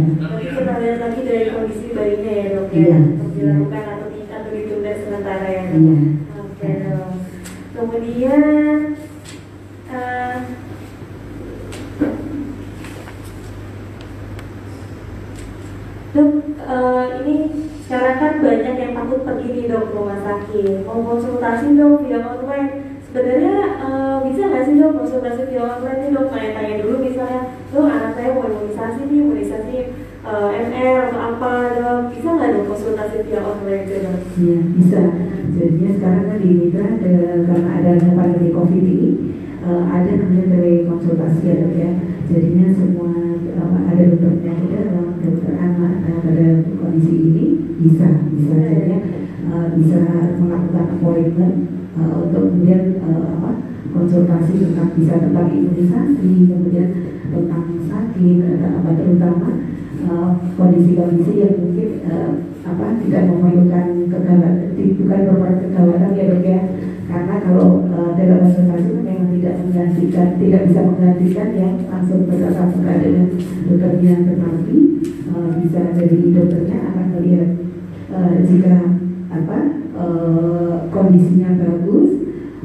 Kita 0.54 0.73
lihat 0.80 0.97
lagi 1.02 1.21
dari 1.26 1.45
kondisi 1.49 1.88
bayinya 1.97 2.32
ya 2.34 2.45
dok 2.54 2.69
ya. 2.69 2.78
Iya. 2.78 2.97
Dilakukan 3.34 3.84
atau 3.89 4.08
tidak 4.13 4.38
atau 4.38 4.52
ditunda 4.54 4.91
sementara 5.02 5.47
ya 5.49 5.62
dok. 5.69 5.78
Iya. 5.82 5.97
Oke 6.38 6.69
dok. 6.82 7.10
Kemudian 7.73 8.41
uh, 9.89 10.38
Dok, 16.13 16.30
uh, 16.69 17.06
ini 17.26 17.36
sekarang 17.89 18.17
kan 18.21 18.34
banyak 18.38 18.76
yang 18.78 18.93
dok 19.73 19.89
rumah 19.89 20.19
sakit, 20.21 20.86
mau 20.86 21.01
konsultasi 21.01 21.73
dok 21.73 22.05
via 22.05 22.21
online. 22.21 22.69
Sebenarnya 23.09 23.57
uh, 23.81 24.17
bisa 24.21 24.41
nggak 24.49 24.63
sih 24.69 24.77
dok 24.77 24.93
konsultasi 25.01 25.41
via 25.49 25.63
online 25.65 25.99
nih 26.05 26.09
dok? 26.13 26.29
Tanya-tanya 26.29 26.75
dulu 26.86 26.95
misalnya, 27.01 27.41
dok 27.73 27.89
anak 27.89 28.12
saya 28.13 28.29
mau 28.38 28.45
imunisasi 28.45 29.01
nih, 29.09 29.17
imunisasi 29.17 29.75
uh, 30.21 30.49
MR 30.53 30.97
atau 31.09 31.21
apa 31.33 31.51
dok 31.73 31.99
bisa 32.13 32.29
nggak 32.38 32.49
dok 32.53 32.65
konsultasi 32.69 33.17
via 33.25 33.41
online 33.41 33.83
itu 33.89 33.95
dok? 34.05 34.17
Iya 34.38 34.57
bisa. 34.77 35.01
Jadinya 35.53 35.91
sekarang 35.97 36.23
kan 36.29 36.38
di 36.41 36.49
Mitra 36.53 36.88
karena 36.97 37.69
ada 37.77 37.91
pandemi 38.13 38.49
COVID 38.53 38.86
ini 38.86 39.09
uh, 39.65 39.83
ada 39.89 40.12
namanya 40.21 40.45
telekonsultasi 40.53 41.41
ya 41.41 41.55
dok 41.65 41.73
ya. 41.73 41.89
Jadinya 42.29 42.67
semua 42.77 43.09
uh, 43.57 43.77
ada 43.89 44.03
dokternya 44.05 44.53
ada 44.53 45.01
dokter 45.17 45.53
anak 45.57 45.93
uh, 46.05 46.19
pada 46.21 46.45
kondisi 46.77 47.15
ini 47.33 47.45
bisa 47.81 48.07
bisa 48.33 48.55
jadinya 48.57 48.97
uh, 49.47 49.67
bisa 49.75 49.99
melakukan 50.39 50.86
appointment 50.99 51.56
uh, 51.97 52.27
untuk 52.27 52.53
kemudian 52.53 52.99
uh, 53.03 53.39
apa 53.39 53.51
konsultasi 53.93 54.53
tentang 54.58 54.89
bisa 54.97 55.21
tentang 55.21 55.47
imunisasi 55.53 56.32
kemudian 56.49 56.88
tentang 57.34 57.65
sakit 57.89 58.38
apa 58.62 58.89
terutama 58.97 59.49
kondisi-kondisi 60.53 61.32
uh, 61.34 61.39
yang 61.39 61.53
mungkin 61.62 61.89
uh, 62.10 62.32
apa 62.63 62.86
tidak 63.03 63.23
memerlukan 63.29 63.88
kegawalan 64.08 64.56
bukan 64.73 65.19
merupakan 65.27 65.56
kegawalan 65.60 66.12
ya 66.15 66.23
dok 66.32 66.43
ya. 66.43 66.62
Karena 67.03 67.36
kalau 67.43 67.86
uh, 67.91 68.15
konsultasi 68.15 68.89
memang 68.95 69.13
tidak 69.43 69.60
menggantikan 69.60 70.27
tidak 70.39 70.62
bisa 70.71 70.82
menggantikan 70.88 71.49
yang 71.51 71.75
langsung 71.91 72.23
bertatap 72.25 72.71
muka 72.79 72.93
dengan 73.03 73.27
dokternya 73.67 74.13
tetapi 74.23 74.77
uh, 75.27 75.49
bisa 75.60 75.82
dari 75.99 76.19
dokternya 76.32 76.77
akan 76.79 77.08
melihat 77.19 77.49
uh, 78.08 78.36
jika 78.47 78.75
apa 79.43 79.60
uh, 79.99 80.73
kondisinya 80.88 81.60
bagus 81.60 82.10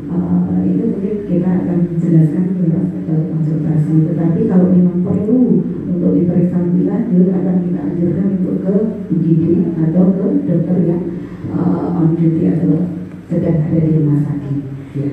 uh, 0.06 0.62
itu 0.62 0.82
mungkin 0.94 1.14
kita 1.26 1.48
akan 1.66 1.78
jelaskan 1.98 2.44
lewat 2.62 2.86
konsultasi 3.34 3.94
tetapi 4.14 4.40
kalau 4.46 4.66
memang 4.70 5.02
perlu 5.02 5.66
untuk 5.90 6.14
diperiksa 6.14 6.62
lebih 6.62 6.86
lanjut 6.86 7.26
akan 7.34 7.56
kita 7.66 7.80
anjurkan 7.82 8.26
untuk 8.38 8.54
ke 8.62 8.74
UGD 9.10 9.42
atau 9.74 10.04
ke 10.14 10.26
dokter 10.46 10.78
yang 10.86 11.02
uh, 11.50 11.98
on 11.98 12.14
duty 12.14 12.46
atau 12.54 12.86
sedang 13.28 13.60
ada 13.60 13.78
di 13.82 13.90
rumah 13.92 14.18
sakit. 14.24 14.56
Ya. 14.96 15.10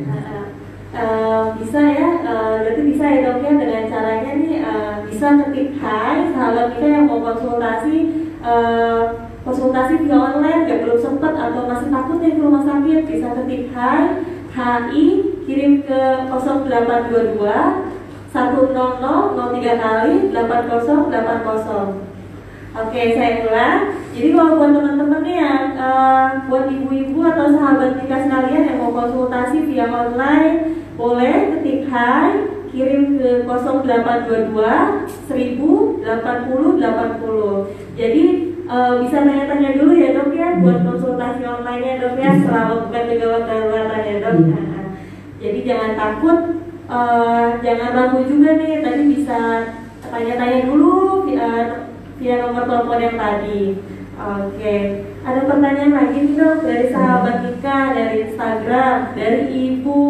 Uh, 0.95 1.43
bisa 1.59 1.81
ya, 1.91 2.09
uh, 2.23 2.63
berarti 2.63 2.81
bisa 2.87 3.03
ya 3.03 3.19
dok 3.27 3.43
ya 3.43 3.51
dengan 3.59 3.83
caranya 3.91 4.31
nih 4.39 4.63
uh, 4.63 4.95
bisa 5.03 5.27
ketik 5.43 5.75
hai 5.83 6.31
sahabat 6.31 6.79
kita 6.79 6.87
yang 6.87 7.03
mau 7.11 7.19
konsultasi 7.19 8.31
uh, 8.39 9.24
konsultasi 9.45 10.01
via 10.01 10.17
online 10.17 10.65
gak 10.65 10.81
belum 10.81 10.97
sempat 10.97 11.37
atau 11.37 11.69
masih 11.69 11.93
takut 11.93 12.17
nih 12.17 12.33
ke 12.33 12.41
rumah 12.41 12.65
sakit 12.65 13.05
bisa 13.05 13.29
ketik 13.37 13.69
hai 13.77 14.25
HI 14.57 15.05
kirim 15.45 15.85
ke 15.85 16.01
0822 16.33 17.45
100 18.33 18.73
kali 19.79 20.13
8080 20.33 22.15
Oke, 22.75 23.15
saya 23.15 23.39
ulang. 23.47 23.95
Jadi 24.11 24.35
kalau 24.35 24.59
buat 24.59 24.75
teman-teman 24.75 25.23
nih 25.23 25.39
yang 25.39 25.79
uh, 25.79 26.43
buat 26.51 26.67
ibu-ibu 26.67 27.23
atau 27.23 27.55
sahabat 27.55 28.03
kita 28.03 28.27
sekalian 28.27 28.67
yang 28.67 28.83
mau 28.83 28.91
konsultasi 28.91 29.63
via 29.63 29.87
online, 29.87 30.75
boleh 30.99 31.55
ketik 31.55 31.87
hai, 31.87 32.51
kirim 32.75 33.15
ke 33.15 33.47
0822 33.47 34.59
1080 35.31 36.03
80. 36.03 37.95
Jadi 37.95 38.23
uh, 38.69 39.01
bisa 39.01 39.17
tanya-tanya 39.25 39.69
dulu 39.77 39.93
ya 39.95 40.09
dok 40.13 40.31
ya 40.35 40.59
buat 40.61 40.79
konsultasi 40.83 41.43
online 41.45 41.83
ya 41.83 41.93
dok 42.01 42.15
ya 42.19 42.31
selama 42.41 42.73
bukan 42.85 43.03
kegawat 43.09 43.43
darurat 43.47 44.03
ya 44.05 44.15
dok. 44.21 44.35
Nah, 44.51 44.85
jadi 45.41 45.59
jangan 45.65 45.91
takut 45.93 46.39
uh, 46.89 47.47
jangan 47.61 47.89
ragu 47.93 48.19
juga 48.25 48.57
nih 48.57 48.81
tadi 48.81 49.01
bisa 49.13 49.41
tanya-tanya 50.09 50.59
dulu 50.69 51.25
via, 51.27 51.49
via 52.17 52.35
nomor 52.41 52.63
telepon 52.69 52.99
yang 53.01 53.17
tadi 53.17 53.61
oke 54.15 54.55
okay. 54.55 54.81
ada 55.25 55.41
pertanyaan 55.43 55.93
lagi 55.93 56.17
nih 56.23 56.35
dok 56.37 56.57
dari 56.63 56.87
sahabat 56.93 57.35
Nika 57.43 57.79
dari 57.93 58.15
Instagram 58.29 58.97
dari 59.17 59.41
Ibu 59.51 60.01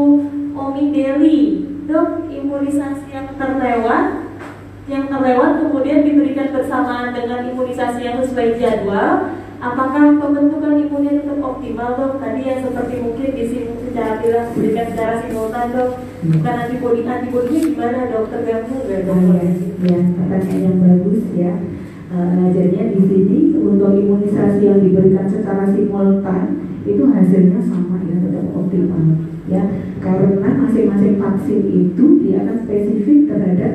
Omi 0.55 0.83
Deli 0.93 1.41
dok 1.89 2.29
imunisasi 2.29 3.07
yang 3.13 3.33
terlewat 3.39 4.24
yang 4.85 5.09
terlewat 5.09 5.65
kemudian 5.65 6.05
diberikan 6.05 6.53
bersamaan 6.53 7.09
dengan 7.09 7.49
imunisasi 7.49 8.05
yang 8.05 8.21
sesuai 8.21 8.61
jadwal 8.61 9.33
apakah 9.57 10.13
pembentukan 10.21 10.77
imunnya 10.77 11.25
tetap 11.25 11.41
optimal 11.41 11.89
dok? 11.97 12.21
Tadi 12.21 12.41
yang 12.45 12.61
seperti 12.61 12.95
mungkin 13.01 13.29
disinggung 13.33 13.81
secara 13.81 14.21
bilang 14.21 14.53
berikan 14.53 14.85
secara 14.93 15.13
simultan 15.25 15.65
dok, 15.73 15.89
bukan 16.21 16.53
antibodi 16.53 17.01
antibodinya 17.01 17.61
gimana 17.65 18.01
dok? 18.13 18.23
Terganggu 18.29 18.75
nggak 18.85 19.01
dok? 19.09 19.17
Oh, 19.17 19.35
ya, 19.41 19.51
ya, 19.89 19.97
pertanyaan 20.05 20.61
yang 20.61 20.77
bagus 20.77 21.23
ya. 21.33 21.53
Uh, 22.15 22.47
jadinya 22.53 22.85
di 22.93 23.01
sini 23.09 23.39
untuk 23.57 23.91
imunisasi 23.91 24.61
yang 24.63 24.79
diberikan 24.79 25.25
secara 25.27 25.67
simultan 25.73 26.63
itu 26.85 27.01
hasilnya 27.11 27.59
sama 27.65 27.97
ya 28.05 28.15
tetap 28.21 28.45
optimal 28.53 29.03
ya 29.49 29.63
karena 29.99 30.49
masing-masing 30.63 31.17
vaksin 31.17 31.59
itu 31.65 32.05
dia 32.21 32.45
akan 32.45 32.57
spesifik 32.61 33.19
terhadap 33.25 33.73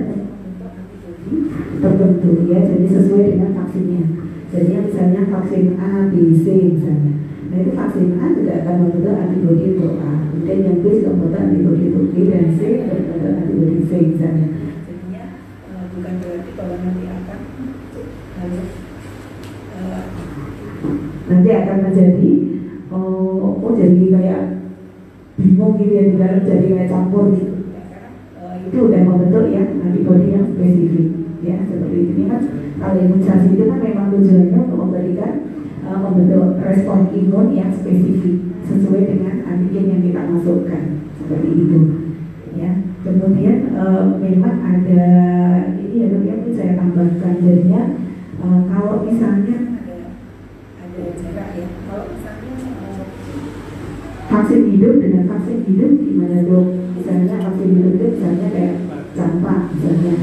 tertentu 1.81 2.31
ya 2.51 2.59
jadi 2.67 2.87
sesuai 2.87 3.25
dengan 3.35 3.51
vaksinnya 3.57 4.21
jadi 4.51 4.83
misalnya 4.83 5.31
vaksin 5.31 5.79
A, 5.79 6.11
B, 6.11 6.35
C 6.43 6.75
misalnya. 6.75 7.23
Nah 7.51 7.57
itu 7.63 7.71
vaksin 7.71 8.19
A 8.19 8.35
juga 8.35 8.53
akan 8.59 8.75
membentuk 8.83 9.15
antibodi 9.15 9.79
untuk 9.79 10.03
A, 10.03 10.27
kemudian 10.27 10.59
yang 10.67 10.77
B 10.83 10.85
juga 10.99 11.15
membentuk 11.15 11.39
antibodi 11.39 11.85
untuk 11.95 12.07
B 12.11 12.17
dan 12.27 12.47
C 12.59 12.61
membentuk 12.83 13.31
antibodi 13.31 13.87
C 13.87 13.93
misalnya. 14.11 14.47
Jadinya 14.91 15.25
uh, 15.71 15.85
bukan 15.95 16.15
berarti 16.19 16.51
kalau 16.59 16.77
nanti 16.83 17.05
akan 17.07 17.39
uh, 19.79 20.03
nanti 21.31 21.51
akan 21.55 21.77
menjadi 21.87 22.31
oh, 22.91 23.55
oh 23.55 23.73
jadi 23.79 24.03
kayak 24.19 24.43
bingung 25.39 25.79
gitu 25.79 25.93
ya 25.95 26.05
tidak 26.11 26.43
jadi 26.43 26.67
kayak 26.75 26.91
campur 26.91 27.25
gitu. 27.39 27.55
Uh, 28.35 28.55
itu 28.67 28.79
udah 28.83 29.01
membentuk 29.07 29.47
ya 29.55 29.63
antibodi 29.79 30.35
yang 30.35 30.51
spesifik 30.51 31.20
ya 31.41 31.57
seperti 31.65 31.99
ini 32.13 32.23
kan 32.29 32.43
kalau 32.77 32.97
imunisasi 33.01 33.49
itu 33.57 33.65
kan 33.65 33.79
memang 33.81 34.07
tujuannya 34.13 34.59
untuk 34.61 34.79
memberikan 34.79 35.33
uh, 35.89 35.99
membentuk 36.05 36.61
respon 36.61 37.09
imun 37.17 37.47
yang 37.57 37.73
spesifik 37.73 38.61
sesuai 38.69 39.03
dengan 39.09 39.35
antigen 39.49 39.91
yang 39.91 40.03
kita 40.05 40.21
masukkan. 40.29 40.83
Seperti 41.17 41.49
itu. 41.49 41.81
Ya 42.59 42.71
kemudian 43.01 43.73
uh, 43.73 44.21
memang 44.21 44.61
ada 44.61 45.05
ini 45.81 46.05
ya 46.05 46.07
dok 46.13 46.25
yang 46.29 46.41
saya 46.53 46.77
tambahkan 46.77 47.35
jadinya 47.41 47.83
uh, 48.45 48.61
kalau 48.69 49.01
misalnya 49.09 49.81
ada 50.77 51.01
ya 51.57 51.67
kalau 51.89 52.05
misalnya 52.13 52.53
vaksin 54.31 54.63
hidup 54.77 54.95
dengan 55.01 55.25
vaksin 55.33 55.59
hidup 55.65 55.93
gimana 56.05 56.39
dok? 56.45 56.67
Misalnya 57.01 57.37
vaksin 57.49 57.69
hidup 57.73 57.93
itu 57.97 58.07
misalnya 58.19 58.47
kayak 58.53 58.77
campak 59.17 59.61
misalnya 59.73 60.15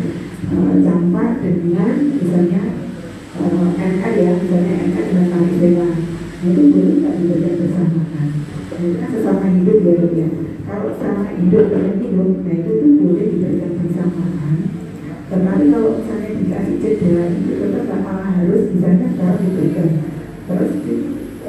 campak 0.86 1.30
dengan 1.42 1.94
misalnya 2.14 2.62
uh, 3.42 3.68
NK 3.74 4.04
ya 4.22 4.32
misalnya 4.38 4.74
NK 4.86 4.98
dengan 5.10 5.28
kaligrama 5.34 5.88
itu 6.38 6.62
boleh 6.70 6.96
nggak 7.02 7.14
diberikan 7.18 7.54
bersamaan 7.58 8.06
nah, 8.14 8.94
kan 9.02 9.10
sesama 9.10 9.48
hidup 9.58 9.78
ya 9.82 9.94
dok 9.98 10.14
ya. 10.14 10.30
Kalau 10.68 10.92
sama 11.00 11.26
hidup 11.34 11.66
dengan 11.74 11.96
hidup 11.98 12.30
nah 12.46 12.54
itu 12.54 12.72
tuh 12.78 12.92
boleh 13.02 13.26
diberikan 13.34 13.72
bersamaan 13.82 14.56
tetapi 15.28 15.64
kalau 15.76 15.92
misalnya 16.00 16.30
dikasih 16.40 16.76
jeda 16.80 17.24
itu 17.36 17.52
tetap 17.60 18.00
malah 18.00 18.32
harus 18.32 18.64
misalnya 18.72 19.08
sekarang 19.12 19.40
diberikan. 19.44 19.90
Terus 20.48 20.72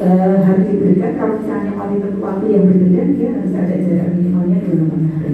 uh, 0.02 0.36
harus 0.42 0.64
diberikan 0.66 1.12
kalau 1.14 1.34
misalnya 1.38 1.72
waktu 2.18 2.44
yang 2.50 2.64
berbeda 2.66 3.02
dia 3.14 3.28
harus 3.38 3.54
ada 3.54 3.76
jarak 3.78 4.08
minimalnya 4.18 4.58
28 4.66 5.14
hari. 5.14 5.32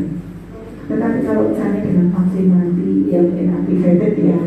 Tetapi 0.85 1.19
kalau 1.25 1.43
misalnya 1.49 1.81
dengan 1.81 2.07
vaksin 2.13 2.47
mati 2.53 2.91
yang 3.09 3.27
inactivated 3.33 4.15
ya 4.21 4.39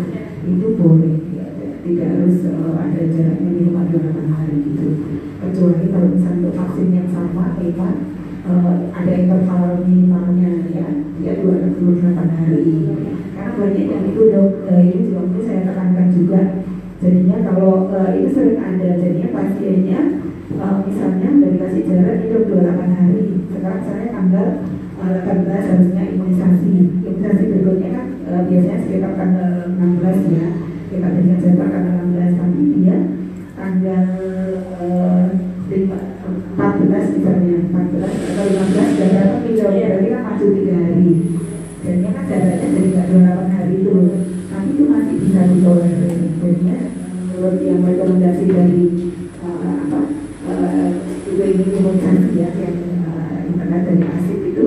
itu 0.46 0.68
boleh 0.78 1.18
ya, 1.34 1.48
uh, 2.58 2.76
ada 2.82 3.02
jaraknya 3.06 3.50
minimal 3.54 3.86
28 3.94 4.34
hari 4.34 4.56
gitu. 4.66 4.88
Kecuali 5.38 5.86
kalau 5.94 6.08
misalnya 6.12 6.38
untuk 6.42 6.54
vaksin 6.58 6.90
yang 6.92 7.10
sama 7.14 7.56
memang 7.62 8.07
sekolah 45.68 45.92
menurut 47.28 47.60
yang 47.60 47.84
rekomendasi 47.84 48.46
dari 48.48 48.84
uh, 49.44 49.76
apa 49.84 50.00
uh, 50.48 50.90
UPI 51.28 51.60
Komunitas 51.60 52.32
ya 52.34 52.50
yang 52.56 52.78
uh, 53.04 53.36
internet 53.52 53.82
dari 53.84 54.04
asik 54.08 54.40
itu 54.56 54.66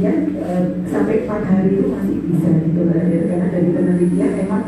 ya 0.00 0.12
uh, 0.40 0.64
sampai 0.88 1.28
empat 1.28 1.42
hari 1.52 1.76
itu 1.76 1.92
masih 1.92 2.16
bisa 2.32 2.48
gitu 2.64 2.80
karena 2.88 3.46
dari 3.52 3.68
penelitian 3.76 4.30
memang 4.40 4.64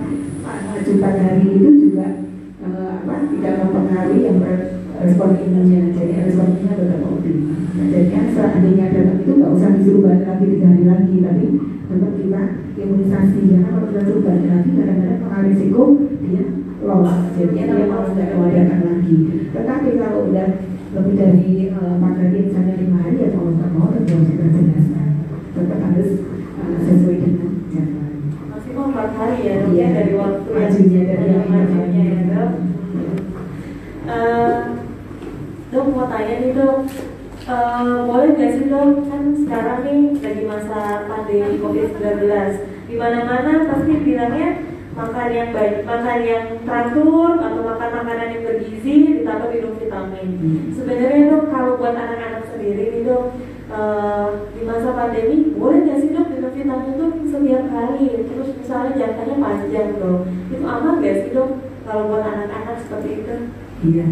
baik, 46.11 46.27
makan 46.27 46.27
yang 46.27 46.47
teratur 46.67 47.31
atau 47.39 47.63
makan 47.63 47.91
makanan 48.03 48.29
yang 48.35 48.43
bergizi 48.43 48.95
ditambah 49.23 49.49
minum 49.55 49.75
vitamin. 49.79 50.29
Hmm. 50.43 50.59
Sebenarnya 50.75 51.31
dok 51.31 51.45
kalau 51.55 51.79
buat 51.79 51.95
anak-anak 51.95 52.45
sendiri 52.51 52.85
nih 52.91 53.03
dok 53.07 53.25
uh, 53.71 54.29
di 54.51 54.63
masa 54.67 54.91
pandemi 54.91 55.55
boleh 55.55 55.87
nggak 55.87 55.99
sih 56.03 56.11
dok 56.11 56.27
minum 56.35 56.51
vitamin 56.51 56.93
tuh 56.99 57.11
setiap 57.31 57.65
hari 57.71 58.07
terus 58.27 58.49
misalnya 58.59 58.91
jangkanya 58.99 59.37
panjang 59.39 59.91
dok 60.03 60.21
itu 60.51 60.65
aman 60.67 60.95
nggak 60.99 61.17
sih 61.23 61.31
dok 61.31 61.51
kalau 61.87 62.03
buat 62.11 62.27
anak-anak 62.27 62.77
seperti 62.83 63.11
itu? 63.23 63.35
Iya, 63.81 64.07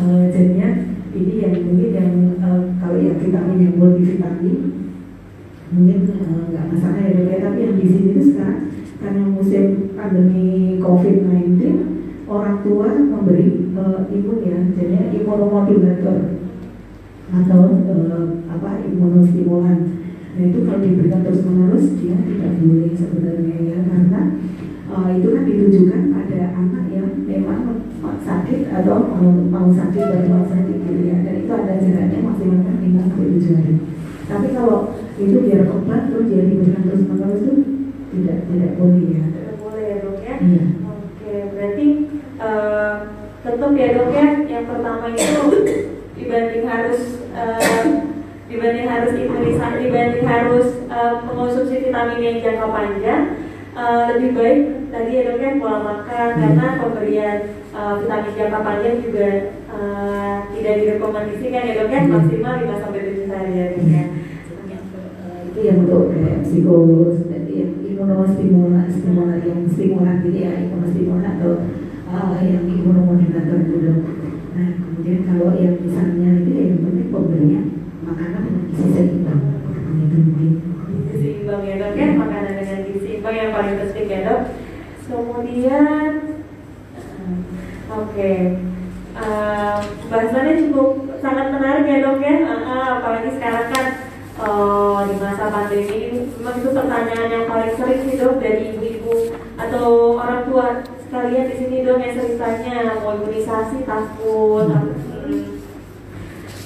uh, 0.00 0.24
jadinya 0.32 0.68
ini 1.12 1.34
yang 1.36 1.54
mungkin 1.68 1.90
yang 1.92 2.12
uh, 2.40 2.64
kalau 2.80 2.96
yang 2.96 3.20
vitamin 3.20 3.60
yang 3.60 3.76
multivitamin 3.76 4.56
mungkin 5.68 5.98
nggak 6.08 6.64
uh, 6.64 6.68
masalah 6.72 7.00
ya 7.04 7.12
dok 7.12 7.28
ya 7.28 7.38
tapi 7.44 7.58
yang 7.60 7.76
di 7.76 7.86
sini 7.92 8.08
itu 8.16 8.22
sekarang 8.32 8.72
karena 9.02 9.22
musim 9.26 9.92
pandemi 9.98 10.78
COVID-19 10.78 11.58
orang 12.30 12.62
tua 12.62 12.88
memberi 12.94 13.74
uh, 13.74 14.06
imun 14.06 14.38
ya 14.46 14.58
jadi 14.78 15.10
imunomodulator 15.20 16.38
atau 17.32 17.62
uh, 17.90 18.26
apa 18.46 18.70
imunostimulan. 18.86 19.78
Nah 20.32 20.42
itu 20.48 20.58
kalau 20.64 20.80
diberikan 20.80 21.20
terus 21.26 21.44
menerus 21.44 21.98
dia 21.98 22.16
tidak 22.16 22.62
boleh 22.62 22.92
sebenarnya 22.94 23.56
ya 23.68 23.78
karena 23.84 24.20
uh, 24.88 25.08
itu 25.12 25.28
kan 25.34 25.42
ditujukan 25.44 26.02
pada 26.14 26.40
anak 26.56 26.84
yang 26.94 27.10
memang 27.26 27.84
sakit 28.22 28.70
atau 28.70 29.02
mau, 29.18 29.34
mau 29.50 29.68
sakit 29.74 30.04
dan 30.14 30.24
mau 30.30 30.46
sakit 30.46 30.78
gitu 30.78 31.02
ya. 31.10 31.26
Dan 31.26 31.34
itu 31.42 31.52
ada 31.52 31.74
jaraknya 31.74 32.18
maksimal 32.22 32.58
kan 32.64 32.76
5 32.78 33.08
sampai 33.10 33.26
7 33.34 33.58
hari. 33.58 33.74
Tapi 34.22 34.46
kalau 34.54 34.78
itu 35.18 35.36
biar 35.44 35.68
obat 35.68 36.08
terus 36.08 36.26
dia 36.30 36.48
diberikan 36.48 36.82
terus 36.86 37.02
menerus 37.04 37.42
itu 37.44 37.81
tidak 38.12 38.38
tidak 38.44 38.72
boleh 38.76 39.04
ya 39.08 39.22
tidak 39.32 39.56
boleh 39.56 39.82
ya 39.88 39.96
dok 40.04 40.16
ya 40.20 40.34
iya. 40.44 40.64
oke 40.84 41.34
berarti 41.56 41.86
uh, 42.36 42.94
tetap 43.40 43.70
ya 43.72 43.88
dok 43.96 44.08
ya 44.12 44.26
yang 44.44 44.64
pertama 44.68 45.06
itu 45.16 45.42
dibanding 46.12 46.64
harus 46.68 47.00
uh, 47.32 47.84
dibanding 48.52 48.86
harus 48.86 49.12
imunisasi 49.16 49.76
dibanding 49.88 50.26
harus 50.28 50.68
uh, 50.92 51.24
mengonsumsi 51.24 51.88
vitamin 51.88 52.20
yang 52.20 52.36
jangka 52.44 52.68
panjang 52.68 53.22
uh, 53.72 54.12
lebih 54.12 54.30
baik 54.36 54.60
tadi 54.92 55.10
ya 55.16 55.22
dok 55.32 55.40
ya 55.40 55.50
pola 55.56 55.78
makan 55.80 56.28
hmm. 56.28 56.40
karena 56.44 56.66
pemberian 56.76 57.38
uh, 57.72 57.96
vitamin 57.96 58.32
jangka 58.36 58.60
panjang 58.60 58.96
juga 59.00 59.28
uh, 59.72 60.36
tidak 60.52 60.74
direkomendasikan 60.84 61.64
ya 61.64 61.74
dok 61.80 61.88
ya 61.88 62.00
hmm. 62.04 62.12
maksimal 62.12 62.54
5 62.60 62.82
sampai 62.84 63.00
tujuh 63.08 63.26
hari 63.32 63.52
ya 63.56 63.64
dok 63.72 63.86
ya 63.88 64.04
itu 65.52 65.60
yang 65.68 65.84
untuk 65.84 66.08
kayak 66.12 66.48
psikolog 66.48 67.31
imunostimulan 68.02 68.90
stimulan 68.90 69.38
yang 69.46 69.62
stimulan 69.70 70.16
gitu 70.26 70.38
ya 70.42 70.52
imunostimulan 70.66 71.38
atau 71.38 71.52
uh, 72.10 72.34
yang 72.42 72.66
imunomodulator 72.66 73.62
dulu. 73.62 73.94
Nah 74.58 74.68
kemudian 74.74 75.22
kalau 75.22 75.54
yang 75.54 75.78
misalnya 75.78 76.30
itu 76.42 76.50
ya 76.50 76.62
yang 76.74 76.80
penting 76.82 77.08
pemberian 77.14 77.66
makanan 78.02 78.42
dengan 78.42 78.64
gizi 78.74 78.86
seimbang. 78.90 79.42
Itu 80.02 80.16
mungkin 80.18 80.50
gizi 80.90 81.14
seimbang 81.22 81.62
ya 81.62 81.74
dok 81.78 81.92
ya? 81.94 82.06
Makanan 82.18 82.52
dengan 82.58 82.78
gizi 82.90 82.98
seimbang 83.06 83.34
yang 83.38 83.50
paling 83.54 83.74
penting 83.78 84.06
ya 84.10 84.20
dok. 84.26 84.40
Kemudian 85.06 86.10
uh, 86.98 87.34
oke. 87.94 88.10
Okay. 88.10 88.38
uh, 89.14 89.78
bahasannya 90.10 90.54
cukup 90.66 90.90
sangat 91.22 91.46
menarik 91.54 91.86
ya 91.86 91.98
dok 92.02 92.18
ya? 92.18 92.34
Uh, 92.42 92.54
uh, 92.66 92.88
apalagi 92.98 93.30
sekarang 93.38 93.66
kan 93.70 93.86
uh, 94.42 95.06
di 95.06 95.14
masa 95.22 95.44
pandemi 95.48 95.96
ini. 96.10 96.20
Memang 96.38 96.56
itu 96.58 96.68
pertanyaan 96.74 97.30
yang 97.30 97.46
paling 97.46 97.72
sering 97.78 98.00
sih 98.06 98.18
dok 98.18 98.42
dari 98.42 98.74
ibu-ibu 98.74 99.16
atau 99.56 100.18
orang 100.18 100.42
tua. 100.50 100.66
Sekalian 101.06 101.44
di 101.52 101.54
sini 101.60 101.76
dong 101.84 102.00
yang 102.00 102.14
sering 102.16 102.36
tanya 102.40 102.96
mau 103.04 103.12
imunisasi 103.20 103.84
takut 103.84 104.64
hmm. 104.64 105.44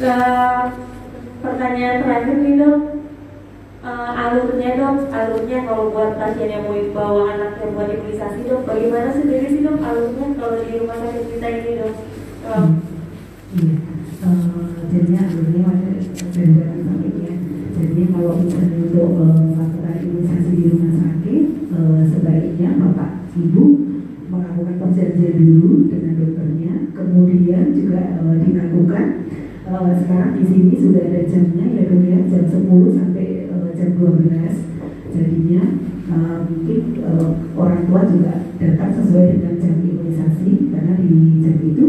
uh, 0.07 0.63
pertanyaan 1.43 2.03
terakhir 2.07 2.37
nih 2.41 2.55
dok. 2.63 2.81
Uh, 3.87 4.11
alurnya 4.19 4.71
dok 4.75 5.15
alurnya 5.15 5.59
kalau 5.63 5.95
buat 5.95 6.19
pasien 6.19 6.51
yang 6.51 6.67
mau 6.67 6.75
bawa 6.91 7.39
anak 7.39 7.63
yang 7.63 7.71
buat 7.79 7.87
imunisasi 7.87 8.51
dok 8.51 8.67
bagaimana 8.67 9.15
sendiri 9.15 9.47
sih 9.47 9.63
dok 9.63 9.79
alurnya 9.79 10.27
kalau 10.35 10.59
di 10.59 10.75
rumah 10.75 10.99
sakit 10.99 11.25
kita 11.31 11.49
ini 11.55 11.71
dok? 11.79 11.95
Uh, 12.47 12.67
Iya, 13.57 13.79
uh, 14.27 14.69
jadinya 14.91 15.23
alurnya 15.33 15.71
dari 16.35 16.76
jadi 17.97 18.13
kalau 18.13 18.37
misalnya 18.45 18.77
untuk 18.93 19.09
uh, 19.25 19.41
melakukan 19.57 19.97
imunisasi 20.05 20.53
di 20.53 20.69
rumah 20.69 20.93
sakit, 21.01 21.45
uh, 21.73 22.05
sebaiknya 22.05 22.77
bapak 22.77 23.25
ibu 23.33 23.65
melakukan 24.29 24.77
perjanjian 24.85 25.41
dulu 25.41 25.89
dengan 25.89 26.21
dokternya, 26.21 26.93
kemudian 26.93 27.73
juga 27.73 28.21
uh, 28.21 28.37
dilakukan 28.37 29.05
sekarang 29.97 30.37
di 30.37 30.45
sini 30.45 30.73
sudah 30.77 31.09
ada 31.09 31.25
jamnya 31.25 31.73
ya 31.73 31.89
ya 31.89 32.19
jam 32.29 32.45
10 32.45 32.69
sampai 33.01 33.49
jam 33.73 33.91
12 33.97 34.29
jadinya 35.17 35.63
mungkin 36.47 36.81
orang 37.57 37.81
tua 37.89 38.01
juga 38.05 38.33
datang 38.61 38.93
sesuai 38.93 39.27
dengan 39.41 39.55
jam 39.57 39.75
imunisasi 39.81 40.71
karena 40.71 40.93
di 41.01 41.43
jam 41.43 41.57
itu 41.65 41.87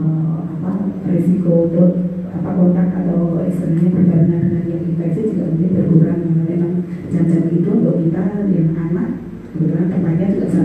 apa 0.00 0.70
resiko 1.06 1.70
untuk 1.70 2.12
apa 2.42 2.58
kontak 2.58 2.90
atau 2.90 3.38
istilahnya 3.46 3.94
berbarengan 3.94 4.40
dengan 4.50 4.64
yang 4.66 4.82
infeksi 4.82 5.30
juga 5.30 5.46
mungkin 5.54 5.70
berkurang 5.78 6.18
karena 6.26 6.42
memang 6.42 6.74
jam-jam 7.14 7.44
itu 7.54 7.70
untuk 7.70 7.96
kita 8.02 8.22
yang 8.50 8.68
anak 8.74 9.08
kebetulan 9.54 9.86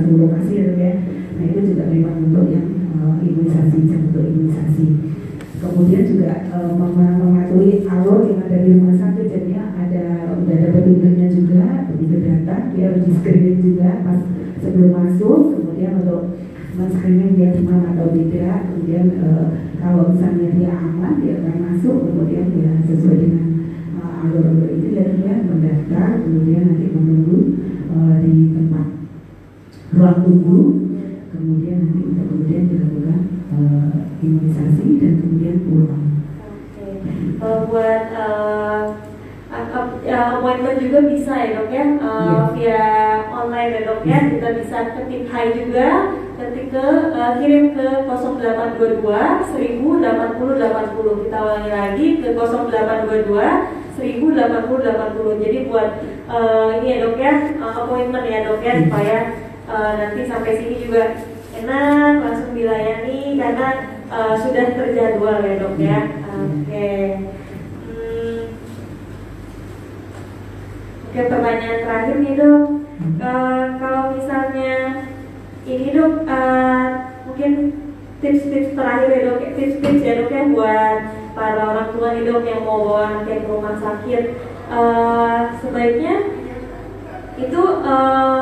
satu 0.07 0.23
lokasi 0.23 0.53
ya 0.55 0.65
ya. 0.79 0.91
Nah 1.35 1.43
itu 1.51 1.59
juga 1.75 1.83
memang 1.91 2.15
untuk 2.31 2.47
yang 2.47 2.67
uh, 2.95 3.19
imunisasi 3.19 3.91
untuk 3.91 4.23
imunisasi. 4.23 4.87
Kemudian 5.59 6.03
juga 6.07 6.47
uh, 6.55 6.71
mematuhi 6.79 7.83
alur 7.83 8.23
yang 8.23 8.39
ada 8.47 8.57
di 8.63 8.69
rumah 8.71 8.95
sakit 8.95 9.25
jadinya 9.27 9.75
ada 9.75 10.31
udah 10.31 10.55
ada 10.55 10.67
petunjuknya 10.71 11.27
juga 11.27 11.91
petunjuk 11.91 12.21
data 12.23 12.55
dia 12.71 12.83
harus 12.87 13.03
di 13.03 13.51
juga 13.59 13.89
pas 14.07 14.19
sebelum 14.63 14.91
masuk. 14.95 15.39
Kemudian 15.59 15.91
untuk 15.99 16.39
men-screening 16.79 17.35
dia 17.35 17.49
cuma 17.59 17.83
atau 17.91 18.07
tidak 18.15 18.57
kemudian 18.71 19.05
uh, 19.19 19.59
kalau 19.75 20.15
misalnya 20.15 20.55
dia 20.55 20.71
aman 20.71 21.19
dia 21.19 21.41
akan 21.41 21.57
masuk 21.67 21.97
kemudian 22.05 22.53
dia 22.53 22.71
sesuai 22.85 23.17
dengan 23.17 23.47
alur-alur 23.97 24.69
itu 24.77 24.93
dia 24.93 25.09
dia 25.09 25.33
mendaftar 25.41 26.21
kemudian 26.21 26.69
nanti 26.69 26.85
menunggu 26.93 27.37
uh, 27.89 28.21
di 28.21 28.56
ruang 29.95 30.17
tunggu 30.23 30.59
kemudian 31.31 31.77
nanti 31.79 31.99
untuk 32.03 32.25
kemudian 32.27 32.63
dilakukan 32.67 33.19
uh, 33.55 33.91
imunisasi 34.19 34.85
dan 34.99 35.13
kemudian 35.21 35.55
pulang. 35.63 36.05
Oke. 36.43 36.87
Uh, 37.37 37.59
buat 37.69 38.03
uh, 38.11 38.83
appointment 40.07 40.77
juga 40.79 40.99
bisa 41.07 41.33
ya 41.35 41.59
dok 41.59 41.69
ya? 41.71 41.85
Uh, 41.99 42.17
yeah. 42.17 42.47
via 42.55 42.85
online 43.31 43.71
ya 43.75 43.81
dok 43.87 44.01
ya? 44.03 44.19
Kita 44.31 44.47
bisa 44.59 44.77
ketik 44.95 45.23
hai 45.31 45.47
juga 45.55 45.87
ketik 46.37 46.69
ke 46.69 46.85
uh, 47.17 47.31
kirim 47.41 47.73
ke 47.73 47.87
0822 48.05 49.01
1080 49.01 49.57
80 49.57 51.23
kita 51.25 51.37
ulangi 51.41 51.71
lagi 51.73 52.07
ke 52.21 52.29
0822 52.37 53.97
1080 53.97 53.97
80 53.97 55.43
jadi 55.43 55.57
buat 55.65 55.89
uh, 56.29 56.69
ini 56.77 56.87
ya 56.87 56.97
dok 57.07 57.17
ya? 57.17 57.33
Uh, 57.57 57.73
appointment 57.73 58.25
ya 58.27 58.39
dok 58.45 58.61
ya? 58.61 58.73
Supaya 58.85 59.46
uh, 59.67 59.91
nanti 59.99 60.21
sampai 60.25 60.57
sini 60.57 60.75
juga 60.87 61.03
enak 61.53 62.13
langsung 62.23 62.51
dilayani 62.55 63.37
karena 63.37 63.69
uh, 64.09 64.35
sudah 64.39 64.65
terjadwal 64.73 65.43
ya 65.43 65.55
dok 65.61 65.75
ya 65.77 65.99
uh, 66.31 66.47
Oke. 66.67 66.91
Hmm. 67.87 68.41
Oke, 71.07 71.19
pertanyaan 71.31 71.79
terakhir 71.81 72.15
nih 72.21 72.35
dok. 72.37 72.63
Eh, 72.97 73.65
kalau 73.81 74.03
misalnya 74.13 74.73
ini 75.65 75.87
dok, 75.93 76.13
eh, 76.29 76.85
mungkin 77.25 77.51
tips-tips 78.21 78.73
terakhir 78.77 79.09
ya 79.09 79.19
dok, 79.25 79.37
tips-tips 79.57 80.01
ya 80.05 80.13
dok 80.21 80.29
ya 80.33 80.43
buat 80.53 80.99
para 81.33 81.61
orang 81.61 81.89
tua 81.93 82.07
nih 82.13 82.23
dok 82.25 82.43
yang 82.45 82.61
mau 82.61 82.85
bawa 82.85 83.01
anaknya 83.09 83.41
ke 83.41 83.47
rumah 83.49 83.75
sakit. 83.81 84.23
Eh, 84.67 85.41
sebaiknya 85.63 86.15
itu 87.37 87.61
eh, 87.81 88.41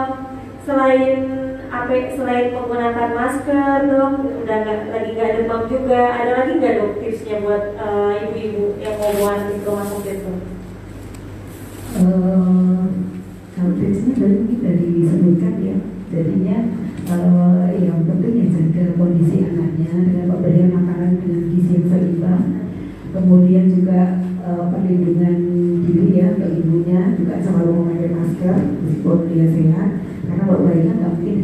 selain 0.66 1.46
apa 1.70 1.94
selain 2.18 2.56
menggunakan 2.56 3.10
masker 3.14 3.80
dok 3.86 4.14
udah 4.42 4.58
nggak 4.66 4.80
lagi 4.90 5.10
nggak 5.14 5.32
demam 5.38 5.62
juga. 5.70 6.02
Ada 6.18 6.32
lagi 6.42 6.52
nggak 6.58 6.76
dok 6.82 6.92
tipsnya 7.04 7.36
buat 7.46 7.64
eh, 7.78 8.14
ibu-ibu 8.26 8.66
yang 8.82 8.96
mau 8.98 9.14
ke 9.14 9.66
rumah 9.66 9.86
sakit 9.86 10.18
tuh 10.26 10.40
Eh, 11.96 12.84
kalau 13.56 13.72
tipsnya 13.78 14.14
tadi 14.20 14.40
kita 14.52 14.70
disebutkan 14.82 15.56
ya 15.64 15.78
jadinya 16.12 16.58
eh, 17.08 17.66
yang 17.86 18.00
penting 18.10 18.34
ya 18.36 18.46
jaga 18.52 18.84
kondisi 18.98 19.38
anaknya 19.46 19.92
dengan 19.94 20.26
pemberian 20.34 20.72
makanan 20.74 21.12
dengan 21.22 21.42
gizi 21.54 21.72
yang 21.78 21.86
seimbang. 21.92 22.44
Kemudian 23.14 23.66
juga 23.70 24.02
eh, 24.44 24.64
perlindungan 24.74 25.36
diri 25.86 26.08
ya 26.18 26.28
ke 26.34 26.46
ibunya 26.58 27.14
juga 27.20 27.36
selalu 27.44 27.72
memakai 27.78 28.10
masker 28.12 28.56
meskipun 28.82 29.20
dia 29.30 29.48
sehat 29.54 29.90
karena 30.26 30.44
kalau 30.50 30.66
bayinya 30.66 30.94
nggak 30.98 31.14
mungkin 31.16 31.38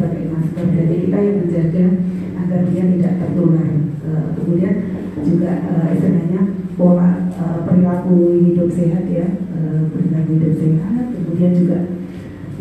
masker 0.62 0.86
jadi 0.86 0.94
kita 1.02 1.18
yang 1.18 1.36
menjaga 1.42 1.84
agar 2.38 2.60
dia 2.70 2.84
tidak 2.86 3.12
tertular. 3.18 3.68
Eh, 4.02 4.26
kemudian 4.38 4.74
juga 5.22 5.50
eh, 5.58 5.86
istilahnya 5.98 6.40
pola 6.78 7.10
eh, 7.34 7.58
perilaku 7.66 8.16
hidup 8.46 8.68
sehat 8.70 9.04
ya 9.10 9.26
eh, 9.34 9.80
perilaku 9.90 10.30
hidup 10.38 10.54
sehat. 10.54 11.04
Kemudian 11.18 11.52
juga 11.58 11.78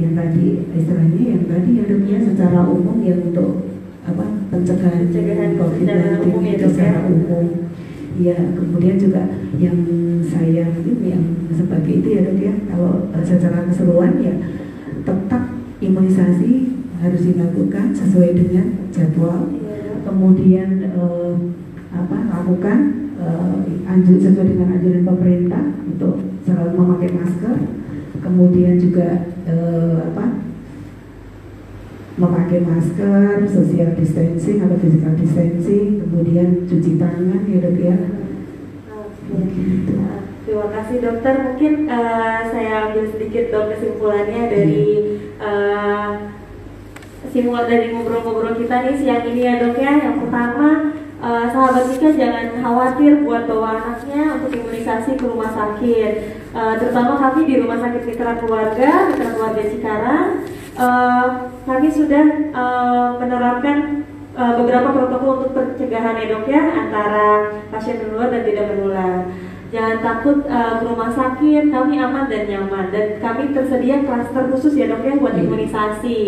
yang 0.02 0.14
tadi 0.18 0.46
istilahnya 0.74 1.22
yang 1.22 1.44
tadi 1.46 1.70
ya 1.78 1.84
dok 1.86 2.02
ya 2.10 2.20
secara 2.26 2.60
umum 2.66 2.98
yang 3.06 3.22
untuk 3.30 3.70
apa 4.02 4.26
pencegahan 4.50 5.14
Pencegahan 5.14 5.62
COVID-19 5.62 6.26
umum 6.26 6.42
ya, 6.42 6.54
itu 6.58 6.66
ya. 6.66 6.74
secara 6.74 7.00
umum. 7.06 7.46
Ya 8.22 8.38
kemudian 8.54 8.98
juga 8.98 9.24
yang 9.62 9.78
saya 10.26 10.68
mungkin 10.74 10.98
yang 11.06 11.24
sebagai 11.54 11.94
itu 12.02 12.08
ya 12.18 12.22
dok 12.26 12.40
ya. 12.42 12.54
Kalau 12.66 13.14
secara 13.22 13.70
keseluruhan 13.70 14.18
ya 14.26 14.34
tetap 15.02 15.44
imunisasi 15.82 16.81
harus 17.02 17.22
dilakukan 17.26 17.98
sesuai 17.98 18.38
dengan 18.38 18.66
jadwal. 18.94 19.50
Kemudian 20.06 20.70
eh, 20.86 21.34
apa 21.92 22.18
lakukan 22.30 22.80
eh, 23.18 23.90
anjur 23.90 24.22
sesuai 24.22 24.48
dengan 24.54 24.78
anjuran 24.78 25.04
pemerintah 25.04 25.64
untuk 25.90 26.22
selalu 26.46 26.72
memakai 26.78 27.10
masker. 27.10 27.58
Kemudian 28.22 28.78
juga 28.78 29.34
eh, 29.50 29.98
apa 30.14 30.26
memakai 32.22 32.62
masker 32.62 33.50
social 33.50 33.98
distancing 33.98 34.62
atau 34.62 34.78
physical 34.78 35.18
distancing. 35.18 36.06
Kemudian 36.06 36.70
cuci 36.70 37.02
tangan 37.02 37.42
ya 37.50 37.60
dok 37.66 37.78
ya. 37.82 37.98
Terima 40.46 40.68
kasih 40.70 40.98
dokter. 41.02 41.34
Mungkin 41.50 41.74
eh, 41.90 42.40
saya 42.54 42.94
ambil 42.94 43.06
sedikit 43.10 43.50
dok 43.50 43.66
kesimpulannya 43.74 44.44
dari 44.54 44.86
eh, 45.42 46.10
simul 47.32 47.64
dari 47.66 47.96
ngobrol-ngobrol 47.96 48.60
kita 48.60 48.86
nih 48.86 48.96
siang 49.00 49.24
ini 49.32 49.42
ya 49.48 49.54
dok 49.60 49.76
ya. 49.80 49.94
Yang 49.98 50.16
pertama 50.28 50.68
eh, 51.24 51.46
sahabat 51.50 51.84
Mika 51.90 52.10
jangan 52.14 52.46
khawatir 52.60 53.12
buat 53.24 53.44
bawa 53.48 53.70
anaknya 53.80 54.24
untuk 54.38 54.52
imunisasi 54.52 55.12
ke 55.18 55.24
rumah 55.26 55.52
sakit. 55.56 56.14
Eh, 56.52 56.74
terutama 56.78 57.16
kami 57.18 57.48
di 57.48 57.56
rumah 57.64 57.80
sakit 57.80 58.02
Mitra 58.04 58.36
Keluarga, 58.38 58.92
Mitra 59.10 59.30
Keluarga 59.32 59.64
Cikarang, 59.64 60.28
eh, 60.76 61.28
kami 61.64 61.88
sudah 61.88 62.26
eh, 62.52 63.10
menerapkan 63.18 64.08
uh, 64.36 64.54
beberapa 64.60 64.90
protokol 64.96 65.32
untuk 65.44 65.52
pencegahan 65.56 66.20
ya 66.20 66.26
dok 66.32 66.46
ya 66.48 66.62
antara 66.64 67.28
pasien 67.72 68.00
menular 68.04 68.30
dan 68.32 68.44
tidak 68.48 68.66
menular. 68.76 69.16
Jangan 69.72 69.98
takut 70.04 70.38
uh, 70.52 70.84
ke 70.84 70.84
rumah 70.84 71.12
sakit, 71.16 71.72
kami 71.72 71.96
aman 71.96 72.28
dan 72.28 72.44
nyaman 72.44 72.92
dan 72.92 73.24
kami 73.24 73.56
tersedia 73.56 74.04
klaster 74.04 74.52
khusus 74.52 74.76
ya 74.76 74.92
dok 74.92 75.04
ya 75.04 75.16
buat 75.16 75.36
imunisasi. 75.36 76.20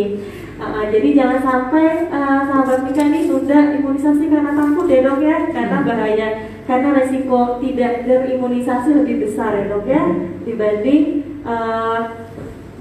Uh, 0.64 0.86
jadi 0.88 1.10
jangan 1.12 1.40
sampai 1.44 2.08
uh, 2.08 2.42
sahabat 2.48 2.88
Mika 2.88 3.04
ini 3.04 3.28
tunda 3.28 3.76
imunisasi 3.76 4.32
karena 4.32 4.52
takut 4.56 4.88
ya 4.88 5.00
dok 5.04 5.20
ya, 5.20 5.38
karena 5.52 5.78
bahaya, 5.84 6.28
karena 6.64 6.90
resiko 6.96 7.60
tidak 7.60 8.08
terimunisasi 8.08 8.90
lebih 9.04 9.28
besar 9.28 9.52
ya 9.60 9.64
dok 9.68 9.84
ya 9.84 10.04
dibanding 10.48 11.04
uh, 11.44 12.23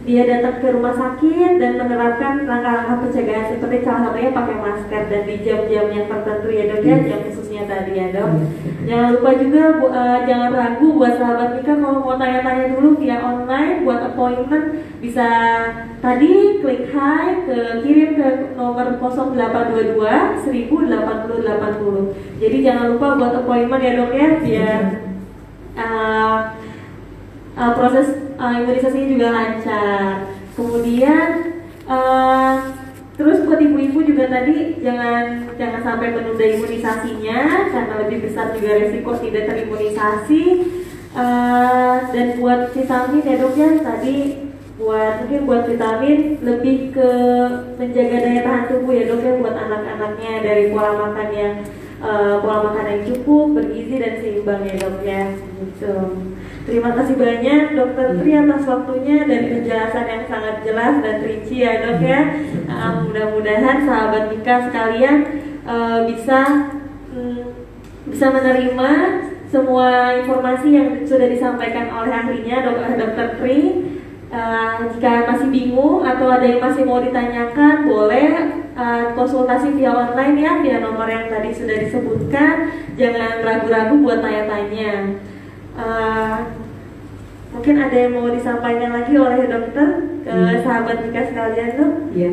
dia 0.02 0.26
datang 0.26 0.58
ke 0.58 0.68
rumah 0.74 0.94
sakit 0.98 1.62
dan 1.62 1.78
menerapkan 1.78 2.42
langkah-langkah 2.42 3.06
pencegahan 3.06 3.54
seperti 3.54 3.86
salah 3.86 4.10
satunya 4.10 4.34
pakai 4.34 4.56
masker 4.58 5.02
dan 5.06 5.22
di 5.30 5.34
jam-jam 5.46 5.86
yang 5.94 6.06
tertentu 6.10 6.48
ya 6.50 6.64
dok 6.74 6.82
ya 6.82 6.96
jam 7.06 7.20
khususnya 7.30 7.62
tadi 7.70 7.92
ya 7.94 8.06
dok. 8.10 8.30
Jangan 8.82 9.08
lupa 9.14 9.30
juga 9.38 9.62
bu- 9.78 9.94
eh, 9.94 10.18
jangan 10.26 10.50
ragu 10.50 10.86
buat 10.98 11.14
sahabat 11.14 11.48
Mika 11.54 11.78
kalau 11.78 12.02
mau 12.02 12.18
tanya-tanya 12.18 12.74
dulu 12.74 12.98
via 12.98 13.22
online 13.22 13.86
buat 13.86 14.00
appointment 14.10 14.66
bisa 14.98 15.28
tadi 16.02 16.58
klik 16.58 16.90
hi 16.90 17.46
ke 17.46 17.58
kirim 17.86 18.10
ke 18.18 18.28
nomor 18.58 18.98
0822 18.98 20.02
1080 20.50 21.46
80 21.46 22.42
jadi 22.42 22.56
jangan 22.58 22.86
lupa 22.98 23.06
buat 23.18 23.32
appointment 23.38 23.82
ya 23.86 23.92
dok 24.02 24.10
ya 24.10 24.28
biar 24.42 24.82
eh, 25.78 26.36
uh, 27.56 27.72
proses 27.76 28.16
uh, 28.36 28.54
imunisasinya 28.62 29.08
juga 29.08 29.28
lancar. 29.32 30.10
Kemudian 30.52 31.28
uh, 31.88 32.54
terus 33.16 33.44
buat 33.44 33.60
ibu-ibu 33.60 34.02
juga 34.08 34.24
tadi 34.28 34.80
jangan 34.80 35.52
jangan 35.60 35.80
sampai 35.84 36.16
menunda 36.16 36.44
imunisasinya 36.44 37.40
karena 37.68 37.94
lebih 38.04 38.18
besar 38.28 38.56
juga 38.56 38.70
resiko 38.80 39.10
tidak 39.20 39.48
terimunisasi. 39.48 40.44
Uh, 41.12 42.08
dan 42.08 42.40
buat 42.40 42.72
vitamin 42.72 43.20
ya 43.20 43.36
dok 43.36 43.52
ya 43.52 43.84
tadi 43.84 44.48
buat 44.80 45.20
mungkin 45.20 45.40
buat 45.44 45.62
vitamin 45.68 46.40
lebih 46.40 46.88
ke 46.96 47.10
menjaga 47.76 48.16
daya 48.16 48.40
tahan 48.40 48.64
tubuh 48.72 48.96
ya 48.96 49.04
dok 49.12 49.20
ya 49.20 49.32
buat 49.36 49.52
anak-anaknya 49.52 50.32
dari 50.40 50.72
pola 50.72 50.96
makan 50.96 51.28
yang 51.36 51.54
uh, 52.00 52.40
pola 52.40 52.72
makan 52.72 52.86
yang 52.96 53.02
cukup 53.12 53.60
bergizi 53.60 54.00
dan 54.00 54.14
seimbang 54.24 54.64
ya 54.64 54.74
dok 54.80 54.96
ya 55.04 55.22
gitu. 55.36 55.96
Terima 56.62 56.94
kasih 56.94 57.18
banyak 57.18 57.74
Dokter 57.74 58.22
Tri 58.22 58.38
atas 58.38 58.62
waktunya 58.70 59.26
dan 59.26 59.50
penjelasan 59.50 60.06
yang 60.06 60.24
sangat 60.30 60.56
jelas 60.62 60.94
dan 61.02 61.16
rinci 61.18 61.66
ya 61.66 61.82
dok 61.82 61.98
ya. 61.98 62.20
Uh, 62.70 63.02
Mudah-mudahan 63.02 63.82
sahabat 63.82 64.30
Mika 64.30 64.70
sekalian 64.70 65.16
uh, 65.66 66.06
bisa 66.06 66.70
mm, 67.10 67.42
bisa 68.14 68.26
menerima 68.30 68.90
semua 69.50 70.14
informasi 70.22 70.68
yang 70.70 70.88
sudah 71.02 71.26
disampaikan 71.26 71.90
oleh 71.98 72.14
ahlinya 72.14 72.62
dok 72.62 72.78
Dokter 72.94 73.28
Tri. 73.42 73.58
Uh, 74.32 74.88
jika 74.96 75.28
masih 75.28 75.52
bingung 75.52 76.06
atau 76.06 76.30
ada 76.30 76.46
yang 76.46 76.62
masih 76.62 76.88
mau 76.88 77.04
ditanyakan, 77.04 77.84
boleh 77.84 78.48
uh, 78.78 79.12
konsultasi 79.12 79.76
via 79.76 79.92
online 79.92 80.40
ya, 80.40 80.52
via 80.64 80.78
nomor 80.80 81.04
yang 81.10 81.28
tadi 81.28 81.52
sudah 81.52 81.76
disebutkan. 81.76 82.70
Jangan 82.96 83.44
ragu-ragu 83.44 83.98
buat 84.00 84.24
tanya-tanya. 84.24 85.20
Uh, 85.72 86.38
mungkin 87.48 87.76
ada 87.80 87.96
yang 87.96 88.12
mau 88.12 88.28
disampaikan 88.28 88.92
lagi 88.92 89.16
oleh 89.16 89.48
dokter 89.48 89.88
ke 90.22 90.30
Hmm. 90.32 90.60
sahabat 90.60 91.04
Mika 91.04 91.22
sekalian 91.28 91.70
dok? 91.80 91.92
Ya, 92.12 92.30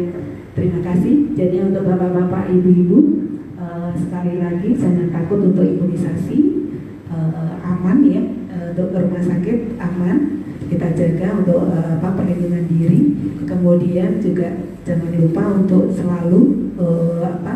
terima 0.55 0.79
kasih. 0.83 1.33
Jadi 1.35 1.57
untuk 1.63 1.87
bapak-bapak, 1.87 2.51
ibu-ibu, 2.51 2.99
eh, 3.57 3.91
sekali 3.95 4.39
lagi 4.39 4.69
jangan 4.75 5.07
takut 5.09 5.39
untuk 5.41 5.65
imunisasi 5.65 6.39
eh, 7.09 7.51
aman 7.65 7.97
ya, 8.05 8.21
eh, 8.51 8.65
untuk 8.75 8.93
ke 8.93 8.97
rumah 9.01 9.23
sakit 9.23 9.57
aman. 9.79 10.17
Kita 10.69 10.87
jaga 10.93 11.27
untuk 11.41 11.61
eh, 11.73 11.97
apa 11.97 12.09
perlindungan 12.13 12.65
diri. 12.69 13.01
Kemudian 13.47 14.21
juga 14.21 14.53
jangan 14.85 15.11
lupa 15.17 15.43
untuk 15.57 15.89
selalu 15.95 16.41
eh, 16.77 17.23
apa 17.25 17.53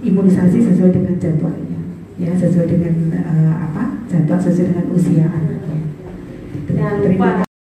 imunisasi 0.00 0.58
sesuai 0.60 0.92
dengan 0.92 1.16
jadwalnya, 1.16 1.73
ya 2.14 2.30
sesuai 2.38 2.66
dengan 2.70 2.94
eh, 3.10 3.54
apa 3.58 4.06
jadwal 4.06 4.38
sesuai 4.38 4.66
dengan 4.70 4.86
usia 4.94 5.26
anaknya. 5.26 5.78
Jangan 6.70 6.98
lupa 7.02 7.43